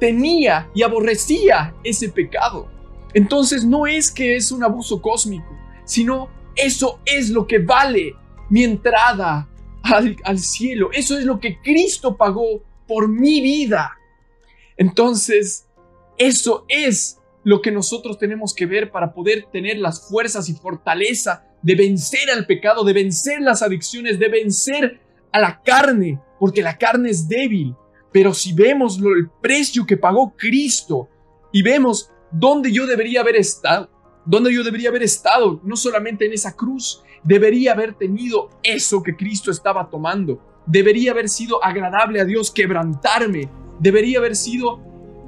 [0.00, 2.66] Tenía y aborrecía ese pecado.
[3.12, 5.54] Entonces no es que es un abuso cósmico,
[5.84, 8.14] sino eso es lo que vale
[8.48, 9.46] mi entrada
[9.82, 10.88] al, cielo.
[10.94, 13.98] Eso es lo que Cristo pagó por mi vida.
[14.78, 15.66] Entonces,
[16.16, 21.44] eso es lo que nosotros tenemos que ver para poder tener las fuerzas y fortaleza
[21.60, 26.76] de vencer al pecado, de vencer las adicciones, de vencer a la carne, porque la
[26.76, 27.74] carne es débil.
[28.12, 31.08] Pero si vemos el precio que pagó Cristo
[31.52, 33.90] y vemos dónde yo debería haber estado,
[34.24, 39.16] dónde yo debería haber estado, no solamente en esa cruz, debería haber tenido eso que
[39.16, 40.40] Cristo estaba tomando.
[40.66, 43.48] Debería haber sido agradable a Dios quebrantarme.
[43.78, 44.80] Debería haber sido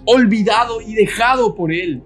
[0.05, 2.03] olvidado y dejado por Él.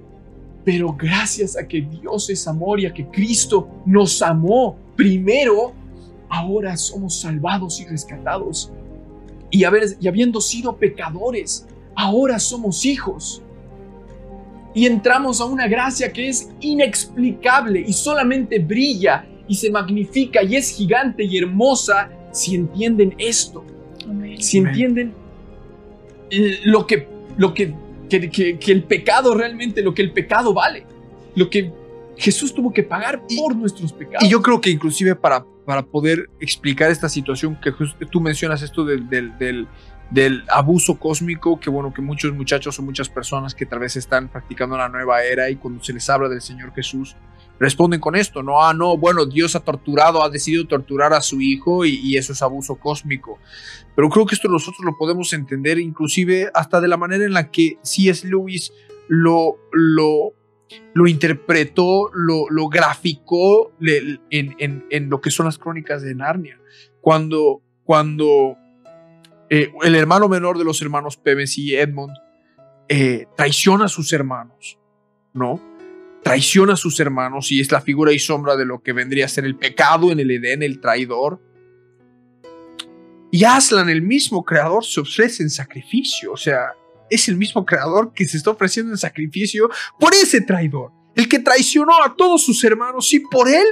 [0.65, 5.75] Pero gracias a que Dios es amor y a que Cristo nos amó primero,
[6.35, 8.73] ahora somos salvados y rescatados.
[9.51, 13.41] Y, haber, y habiendo sido pecadores, ahora somos hijos.
[14.75, 20.57] Y entramos a una gracia que es inexplicable y solamente brilla y se magnifica y
[20.57, 23.65] es gigante y hermosa si entienden esto.
[24.41, 25.15] Si entienden
[26.65, 27.07] lo que,
[27.37, 27.73] lo que
[28.09, 30.85] que, el pecado realmente, lo que el pecado vale,
[31.35, 31.73] lo que
[32.17, 34.25] Jesús tuvo que pagar por nuestros pecados.
[34.25, 37.73] Y yo creo que inclusive para, para poder explicar esta situación que
[38.07, 39.67] tú mencionas esto del, del,
[40.11, 44.29] del, abuso cósmico, que bueno, que muchos muchachos o muchas personas que tal vez están
[44.29, 47.17] practicando la nueva era y cuando se les habla del Señor Jesús,
[47.59, 51.41] responden con esto, no, ah, no, bueno, Dios ha torturado, ha decidido torturar a su
[51.41, 53.39] hijo y, eso es abuso cósmico.
[53.95, 57.51] Pero creo que esto nosotros lo podemos entender inclusive hasta de la manera en la
[57.51, 58.27] que C.S.
[58.27, 58.73] Lewis
[59.09, 60.33] lo, lo,
[60.95, 66.61] lo interpretó, lo, lo graficó en, lo que son las crónicas de Narnia.
[67.01, 68.57] Cuando, cuando
[69.51, 72.17] eh, el hermano menor de los hermanos Pemes y Edmund
[72.89, 74.79] eh, traiciona a sus hermanos,
[75.33, 75.61] ¿no?
[76.25, 79.29] traiciona a sus hermanos y es la figura y sombra de lo que vendría a
[79.29, 81.41] ser el pecado en el Edén, el traidor.
[83.31, 86.33] Y Aslan, el mismo creador, se ofrece en sacrificio.
[86.33, 86.73] O sea,
[87.15, 91.39] es el mismo creador que se está ofreciendo en sacrificio por ese traidor, el que
[91.39, 93.67] traicionó a todos sus hermanos y por él,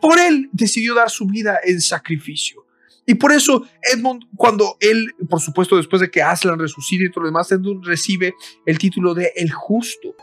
[0.00, 2.64] por él decidió dar su vida en sacrificio.
[3.06, 7.22] Y por eso Edmund, cuando él, por supuesto, después de que Aslan resucite y todo
[7.22, 8.34] lo demás, Edmund recibe
[8.64, 10.14] el título de el justo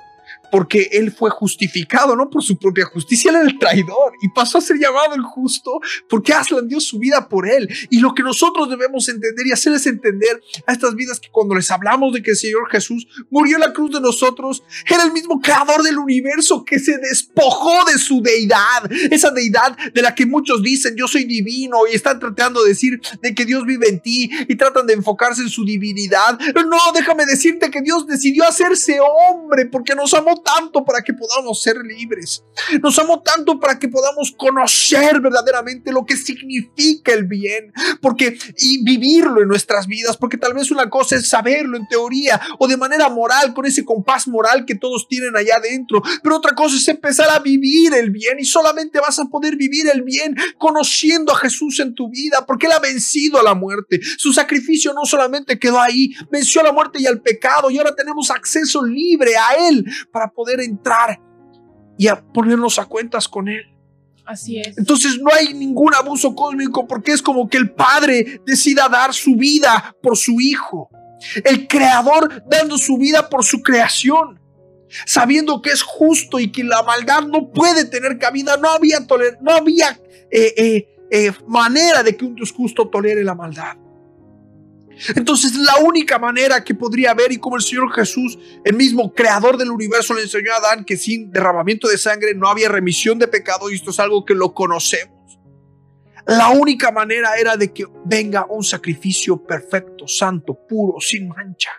[0.51, 4.57] porque él fue justificado, no por su propia justicia, él era el traidor y pasó
[4.57, 5.79] a ser llamado el justo
[6.09, 7.69] porque Aslan dio su vida por él.
[7.89, 11.71] Y lo que nosotros debemos entender y hacerles entender a estas vidas que cuando les
[11.71, 15.39] hablamos de que el Señor Jesús murió en la cruz de nosotros, era el mismo
[15.39, 20.61] creador del universo que se despojó de su deidad, esa deidad de la que muchos
[20.61, 24.29] dicen yo soy divino y están tratando de decir de que Dios vive en ti
[24.47, 26.39] y tratan de enfocarse en su divinidad.
[26.71, 31.61] No, déjame decirte que Dios decidió hacerse hombre porque nos amó tanto para que podamos
[31.61, 32.43] ser libres.
[32.81, 38.83] Nos amó tanto para que podamos conocer verdaderamente lo que significa el bien, porque y
[38.83, 42.77] vivirlo en nuestras vidas, porque tal vez una cosa es saberlo en teoría o de
[42.77, 46.87] manera moral con ese compás moral que todos tienen allá adentro, pero otra cosa es
[46.87, 51.37] empezar a vivir el bien y solamente vas a poder vivir el bien conociendo a
[51.37, 53.99] Jesús en tu vida, porque él ha vencido a la muerte.
[54.17, 57.95] Su sacrificio no solamente quedó ahí, venció a la muerte y al pecado y ahora
[57.95, 61.19] tenemos acceso libre a él para poder entrar
[61.97, 63.63] y a ponernos a cuentas con Él.
[64.25, 64.77] Así es.
[64.77, 69.35] Entonces no hay ningún abuso cósmico porque es como que el Padre decida dar su
[69.35, 70.89] vida por su Hijo.
[71.43, 74.39] El Creador dando su vida por su creación.
[75.05, 78.57] Sabiendo que es justo y que la maldad no puede tener cabida.
[78.57, 78.99] No había,
[79.41, 83.77] no había eh, eh, eh, manera de que un Dios justo tolere la maldad.
[85.15, 89.57] Entonces la única manera que podría haber y como el Señor Jesús, el mismo creador
[89.57, 93.27] del universo, le enseñó a Adán que sin derramamiento de sangre no había remisión de
[93.27, 95.39] pecado y esto es algo que lo conocemos.
[96.27, 101.71] La única manera era de que venga un sacrificio perfecto, santo, puro, sin mancha,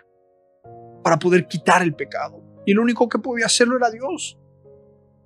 [1.03, 2.43] para poder quitar el pecado.
[2.65, 4.37] Y el único que podía hacerlo era Dios.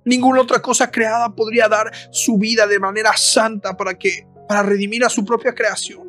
[0.04, 5.04] Ninguna otra cosa creada podría dar su vida de manera santa para que para redimir
[5.04, 6.07] a su propia creación.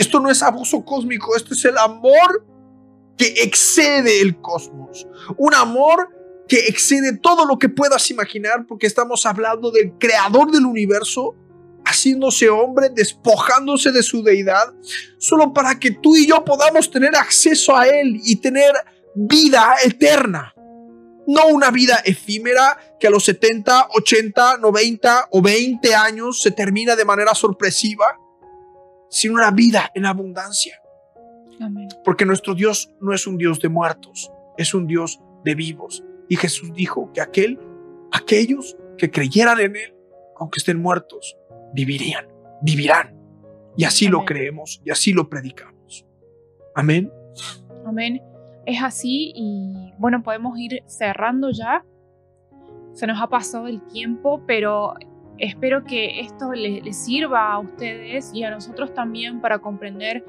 [0.00, 2.46] Esto no es abuso cósmico, esto es el amor
[3.18, 5.06] que excede el cosmos.
[5.36, 6.08] Un amor
[6.48, 11.36] que excede todo lo que puedas imaginar porque estamos hablando del creador del universo
[11.84, 14.72] haciéndose hombre, despojándose de su deidad,
[15.18, 18.72] solo para que tú y yo podamos tener acceso a Él y tener
[19.14, 20.54] vida eterna.
[21.26, 26.96] No una vida efímera que a los 70, 80, 90 o 20 años se termina
[26.96, 28.16] de manera sorpresiva,
[29.10, 30.80] sino una vida en abundancia.
[32.04, 36.02] Porque nuestro Dios no es un Dios de muertos, es un Dios de vivos.
[36.28, 37.58] Y Jesús dijo que aquel,
[38.12, 39.94] aquellos que creyeran en Él,
[40.36, 41.36] aunque estén muertos,
[41.74, 42.26] vivirían,
[42.62, 43.14] vivirán.
[43.76, 46.06] Y así lo creemos y así lo predicamos.
[46.74, 47.12] Amén.
[47.84, 48.22] Amén
[48.66, 51.84] es así y bueno, podemos ir cerrando ya.
[52.92, 54.94] Se nos ha pasado el tiempo, pero
[55.40, 60.24] espero que esto les, sirva a ustedes y a nosotros también para comprender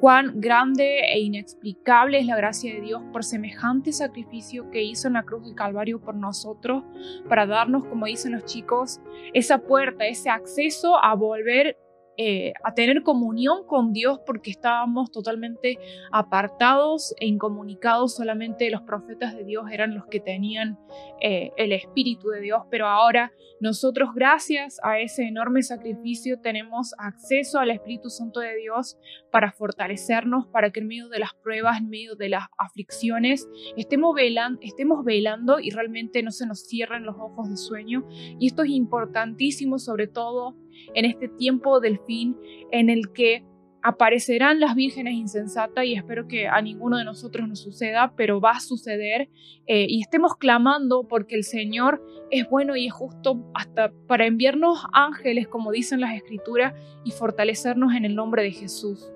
[0.00, 5.14] cuán grande e inexplicable es la gracia de Dios por semejante sacrificio que hizo en
[5.14, 6.82] la cruz del Calvario por nosotros,
[7.28, 9.00] para darnos, como dicen los chicos,
[9.32, 11.76] esa puerta, ese acceso a volver
[12.18, 15.78] eh, a tener comunión con Dios porque estábamos totalmente
[16.10, 18.14] apartados e incomunicados.
[18.14, 20.78] Solamente los profetas de Dios eran los que tenían
[21.20, 27.58] eh, el Espíritu de Dios, pero ahora nosotros gracias a ese enorme sacrificio tenemos acceso
[27.60, 28.98] al Espíritu Santo de Dios
[29.30, 34.14] para fortalecernos, para que en medio de las pruebas, en medio de las aflicciones, estemos,
[34.14, 38.06] velan, estemos velando y realmente no se nos cierren los ojos de sueño.
[38.38, 40.56] Y esto es importantísimo sobre todo
[40.94, 42.36] en este tiempo del fin
[42.70, 43.44] en el que
[43.82, 48.52] aparecerán las vírgenes insensatas y espero que a ninguno de nosotros nos suceda, pero va
[48.52, 49.28] a suceder
[49.66, 54.86] eh, y estemos clamando porque el Señor es bueno y es justo hasta para enviarnos
[54.92, 59.12] ángeles, como dicen las escrituras, y fortalecernos en el nombre de Jesús.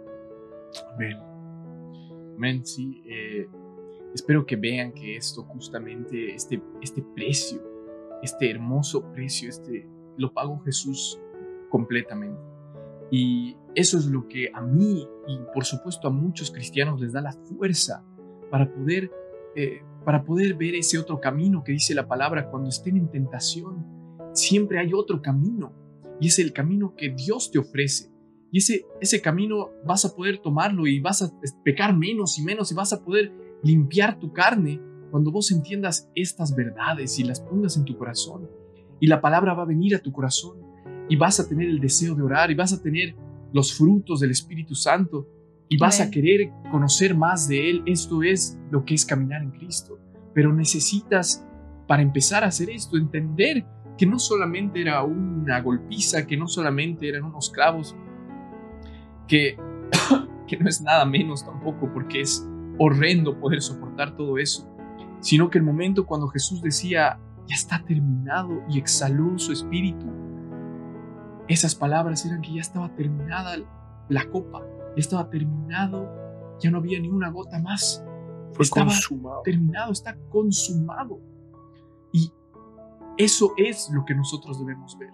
[0.92, 1.16] Amén.
[2.36, 3.02] Amén, sí.
[3.06, 3.46] Eh,
[4.14, 7.62] espero que vean que esto justamente, este, este precio,
[8.22, 9.88] este hermoso precio, este,
[10.18, 11.20] lo pagó Jesús
[11.68, 12.40] completamente.
[13.10, 17.20] Y eso es lo que a mí y por supuesto a muchos cristianos les da
[17.20, 18.04] la fuerza
[18.50, 19.10] para poder,
[19.54, 23.84] eh, para poder ver ese otro camino que dice la palabra cuando estén en tentación.
[24.32, 25.72] Siempre hay otro camino
[26.20, 28.10] y es el camino que Dios te ofrece.
[28.50, 31.30] Y ese, ese camino vas a poder tomarlo y vas a
[31.64, 36.54] pecar menos y menos y vas a poder limpiar tu carne cuando vos entiendas estas
[36.54, 38.48] verdades y las pongas en tu corazón.
[39.00, 40.65] Y la palabra va a venir a tu corazón
[41.08, 43.14] y vas a tener el deseo de orar y vas a tener
[43.52, 45.28] los frutos del Espíritu Santo
[45.68, 47.82] y vas a querer conocer más de Él.
[47.86, 49.98] Esto es lo que es caminar en Cristo.
[50.34, 51.44] Pero necesitas,
[51.86, 53.64] para empezar a hacer esto, entender
[53.96, 57.96] que no solamente era una golpiza, que no solamente eran unos clavos,
[59.26, 59.56] que,
[60.46, 62.46] que no es nada menos tampoco, porque es
[62.78, 64.68] horrendo poder soportar todo eso,
[65.20, 70.06] sino que el momento cuando Jesús decía, ya está terminado y exhaló su espíritu,
[71.48, 73.56] esas palabras eran que ya estaba terminada
[74.08, 74.62] la copa,
[74.96, 76.08] ya estaba terminado,
[76.60, 78.04] ya no había ni una gota más.
[78.52, 79.42] Fue estaba consumado.
[79.42, 81.20] terminado, está consumado.
[82.12, 82.32] Y
[83.16, 85.10] eso es lo que nosotros debemos ver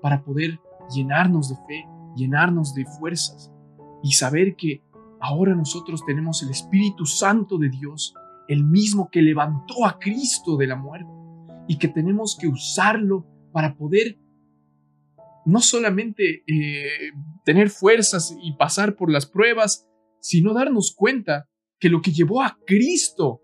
[0.00, 0.60] para poder
[0.94, 3.50] llenarnos de fe, llenarnos de fuerzas
[4.02, 4.82] y saber que
[5.20, 8.14] ahora nosotros tenemos el Espíritu Santo de Dios,
[8.48, 11.10] el mismo que levantó a Cristo de la muerte
[11.68, 14.18] y que tenemos que usarlo para poder
[15.44, 17.12] no solamente eh,
[17.44, 19.88] tener fuerzas y pasar por las pruebas,
[20.20, 23.40] sino darnos cuenta que lo que llevó a Cristo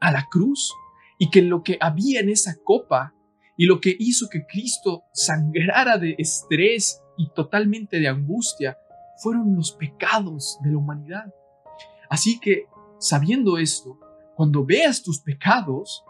[0.00, 0.72] a la cruz
[1.18, 3.14] y que lo que había en esa copa
[3.56, 8.78] y lo que hizo que Cristo sangrara de estrés y totalmente de angustia
[9.22, 11.26] fueron los pecados de la humanidad.
[12.08, 12.64] Así que,
[12.98, 14.00] sabiendo esto,
[14.34, 16.02] cuando veas tus pecados,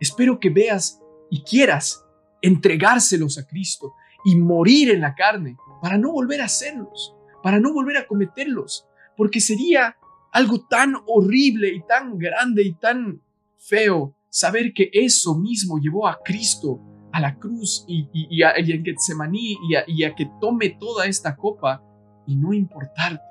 [0.00, 1.00] espero que veas
[1.30, 2.04] y quieras
[2.42, 3.92] entregárselos a Cristo
[4.26, 7.14] y morir en la carne para no volver a hacerlos,
[7.44, 9.96] para no volver a cometerlos, porque sería
[10.32, 13.22] algo tan horrible y tan grande y tan
[13.56, 16.80] feo saber que eso mismo llevó a Cristo
[17.12, 21.06] a la cruz y, y, a, en Getsemaní y a, y a que tome toda
[21.06, 21.82] esta copa
[22.26, 23.22] y no importarte.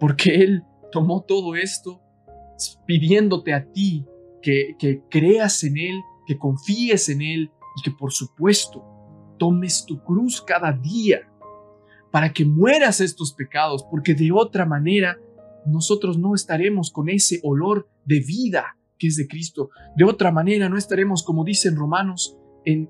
[0.00, 2.02] Porque Él tomó todo esto
[2.86, 4.04] pidiéndote a ti
[4.42, 4.76] que
[5.08, 8.84] creas en Él, que confíes en Él y que por supuesto
[9.38, 11.28] tomes tu cruz cada día
[12.10, 15.18] para que mueras estos pecados, porque de otra manera
[15.66, 19.70] nosotros no estaremos con ese olor de vida que es de Cristo.
[19.96, 22.88] De otra manera no estaremos, como dicen Romanos, en,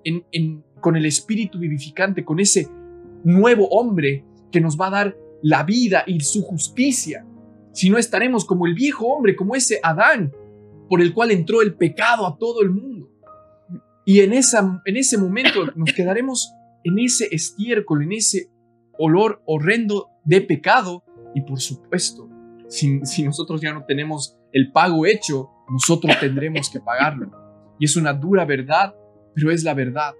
[0.80, 2.68] con el espíritu vivificante, con ese
[3.24, 7.26] nuevo hombre que nos va a dar la vida y su justicia,
[7.72, 10.32] si no estaremos como el viejo hombre, como ese Adán,
[10.88, 13.10] por el cual entró el pecado a todo el mundo.
[14.04, 16.52] Y en, esa, en ese momento nos quedaremos
[16.84, 18.50] en ese estiércol, en ese
[18.98, 21.04] olor horrendo de pecado.
[21.34, 22.28] Y por supuesto,
[22.68, 27.30] si, si nosotros ya no tenemos el pago hecho, nosotros tendremos que pagarlo.
[27.78, 28.94] Y es una dura verdad,
[29.34, 30.12] pero es la verdad.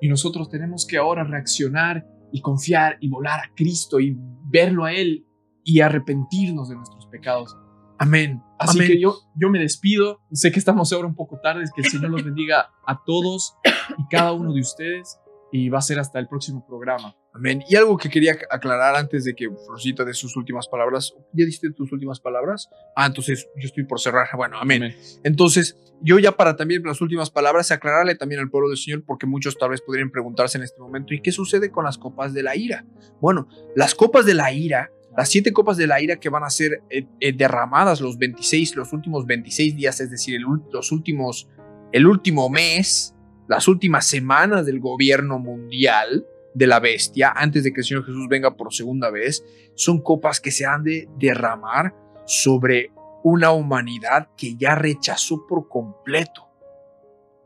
[0.00, 4.16] Y nosotros tenemos que ahora reaccionar y confiar y volar a Cristo y
[4.50, 5.24] verlo a Él
[5.64, 7.56] y arrepentirnos de nuestros pecados.
[7.98, 8.42] Amén.
[8.58, 10.20] Así que yo, yo me despido.
[10.32, 11.64] Sé que estamos ahora un poco tarde.
[11.74, 15.18] Que el Señor los bendiga a todos y cada uno de ustedes.
[15.50, 17.16] Y va a ser hasta el próximo programa.
[17.32, 17.62] Amén.
[17.70, 21.14] Y algo que quería aclarar antes de que Florcita de sus últimas palabras.
[21.32, 22.68] ¿Ya diste tus últimas palabras?
[22.94, 24.26] Ah, entonces yo estoy por cerrar.
[24.36, 24.94] Bueno, amén.
[25.22, 29.26] Entonces, yo ya para también las últimas palabras, aclararle también al pueblo del Señor, porque
[29.26, 32.42] muchos tal vez podrían preguntarse en este momento, ¿y qué sucede con las copas de
[32.42, 32.84] la ira?
[33.20, 36.48] Bueno, las copas de la ira las siete copas de la ira que van a
[36.48, 40.40] ser eh, eh, derramadas los 26, los últimos 26 días, es decir,
[40.70, 41.48] los últimos,
[41.90, 43.16] el último mes,
[43.48, 48.28] las últimas semanas del gobierno mundial de la bestia, antes de que el Señor Jesús
[48.28, 49.44] venga por segunda vez,
[49.74, 52.92] son copas que se han de derramar sobre
[53.24, 56.46] una humanidad que ya rechazó por completo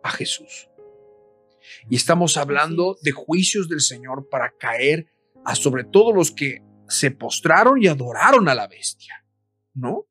[0.03, 0.68] a Jesús.
[1.89, 5.07] Y estamos hablando de juicios del Señor para caer
[5.47, 6.61] a sobre todo los que
[6.93, 9.24] se postraron y adoraron a la bestia,
[9.74, 10.07] ¿no?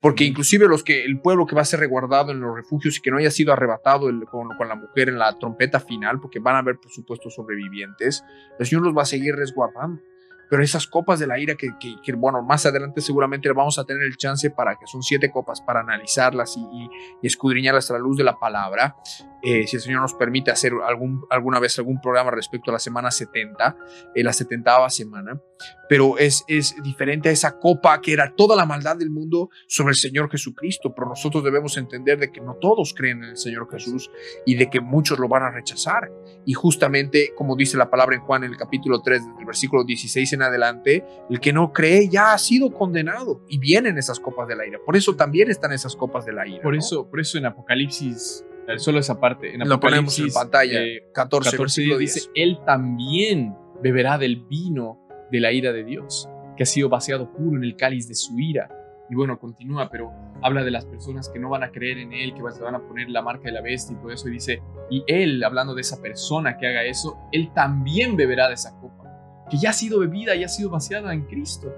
[0.00, 3.00] Porque inclusive los que el pueblo que va a ser reguardado en los refugios y
[3.00, 6.56] que no haya sido arrebatado con, con, la mujer en la trompeta final, porque van
[6.56, 8.24] a haber por supuesto sobrevivientes,
[8.58, 10.00] el Señor los va a seguir resguardando
[10.48, 14.02] pero esas copas de la ira que, que, bueno, más adelante seguramente vamos a tener
[14.04, 18.16] el chance para que son siete copas para analizarlas y, y, escudriñarlas a la luz
[18.16, 18.96] de la palabra.
[19.48, 22.80] Eh, si el Señor nos permite hacer algún, alguna vez algún programa respecto a la
[22.80, 23.76] semana 70,
[24.12, 25.40] eh, la 70 semana,
[25.88, 29.90] pero es, es diferente a esa copa que era toda la maldad del mundo sobre
[29.90, 33.68] el Señor Jesucristo, pero nosotros debemos entender de que no todos creen en el Señor
[33.70, 34.10] Jesús
[34.44, 36.10] y de que muchos lo van a rechazar.
[36.44, 40.32] Y justamente, como dice la palabra en Juan en el capítulo 3, del versículo 16
[40.32, 44.56] en adelante, el que no cree ya ha sido condenado y vienen esas copas de
[44.56, 44.80] la ira.
[44.84, 46.62] Por eso también están esas copas de la ira.
[46.62, 48.44] Por, eso, por eso en Apocalipsis
[48.78, 49.54] solo esa parte.
[49.54, 50.80] En Lo ponemos en pantalla.
[51.12, 54.98] 14, 14 dice, Él también beberá del vino
[55.30, 58.38] de la ira de Dios, que ha sido vaciado puro en el cáliz de su
[58.38, 58.68] ira.
[59.08, 60.10] Y bueno, continúa, pero
[60.42, 62.80] habla de las personas que no van a creer en Él, que se van a
[62.80, 64.28] poner la marca de la bestia y todo eso.
[64.28, 68.54] Y dice, y Él, hablando de esa persona que haga eso, Él también beberá de
[68.54, 69.04] esa copa,
[69.48, 71.72] que ya ha sido bebida, ya ha sido vaciada en Cristo.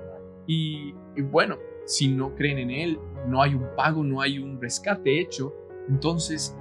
[0.46, 4.60] Y, y bueno, si no creen en Él, no hay un pago, no hay un
[4.60, 5.54] rescate hecho.
[5.88, 6.56] Entonces,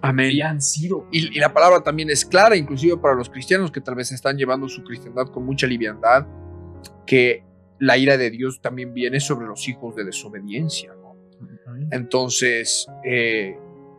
[0.00, 0.30] Amén.
[0.32, 1.06] Y han sido.
[1.10, 4.68] Y, la palabra también es clara, inclusive para los cristianos que tal vez están llevando
[4.68, 6.26] su cristiandad con mucha liviandad,
[7.06, 7.44] que
[7.78, 10.94] la ira de Dios también viene sobre los hijos de desobediencia.
[11.90, 13.56] Entonces, eh,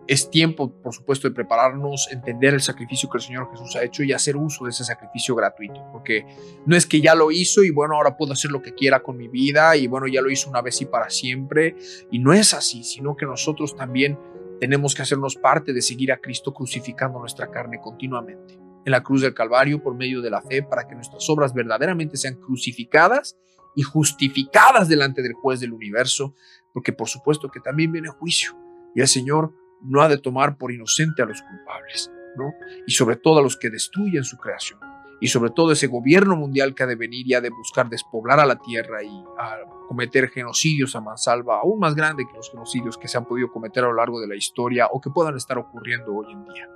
[0.10, 4.04] es tiempo, por supuesto, de prepararnos, entender el sacrificio que el Señor Jesús ha hecho
[4.04, 6.26] y hacer uso de ese sacrificio gratuito, porque
[6.66, 9.18] no es que ya lo hizo y bueno, ahora puedo hacer lo que quiera con
[9.18, 11.76] mi vida y bueno, ya lo hizo una vez y para siempre,
[12.10, 14.18] y no es así, sino que nosotros también
[14.60, 19.22] tenemos que hacernos parte de seguir a Cristo crucificando nuestra carne continuamente en la cruz
[19.22, 23.38] del Calvario por medio de la fe para que nuestras obras verdaderamente sean crucificadas
[23.76, 26.34] y justificadas delante del juez del universo,
[26.74, 28.58] porque por supuesto que también viene juicio
[28.96, 32.52] y el Señor no ha de tomar por inocente a los culpables, ¿no?
[32.88, 34.80] Y sobre todo a los que destruyen su creación
[35.22, 38.40] y sobre todo ese gobierno mundial que ha de venir y ha de buscar despoblar
[38.40, 39.58] a la tierra y a
[39.88, 43.84] cometer genocidios a mansalva, aún más grande que los genocidios que se han podido cometer
[43.84, 46.70] a lo largo de la historia o que puedan estar ocurriendo hoy en día.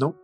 [0.00, 0.16] ¿No?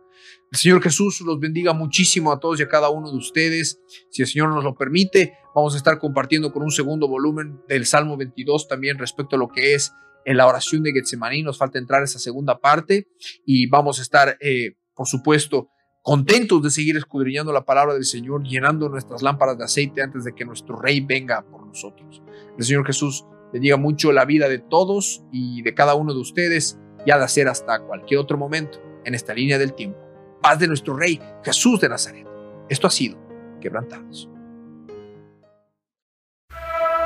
[0.51, 3.81] El Señor Jesús los bendiga muchísimo a todos y a cada uno de ustedes.
[4.09, 7.85] Si el Señor nos lo permite, vamos a estar compartiendo con un segundo volumen del
[7.85, 9.91] Salmo 22 también respecto a lo que es
[10.23, 11.43] en la oración de Getsemaní.
[11.43, 13.07] Nos falta entrar esa segunda parte
[13.45, 15.69] y vamos a estar, eh, por supuesto,
[16.05, 20.35] contentos de seguir escudriñando la palabra del Señor, llenando nuestras lámparas de aceite antes de
[20.35, 22.21] que nuestro Rey venga por nosotros.
[22.55, 26.77] El Señor Jesús bendiga mucho la vida de todos y de cada uno de ustedes
[27.07, 29.97] y ha de hacer hasta cualquier otro momento en esta línea del tiempo.
[30.43, 32.27] Paz de nuestro Rey Jesús de Nazaret.
[32.69, 33.17] Esto ha sido
[33.59, 34.29] quebrantados.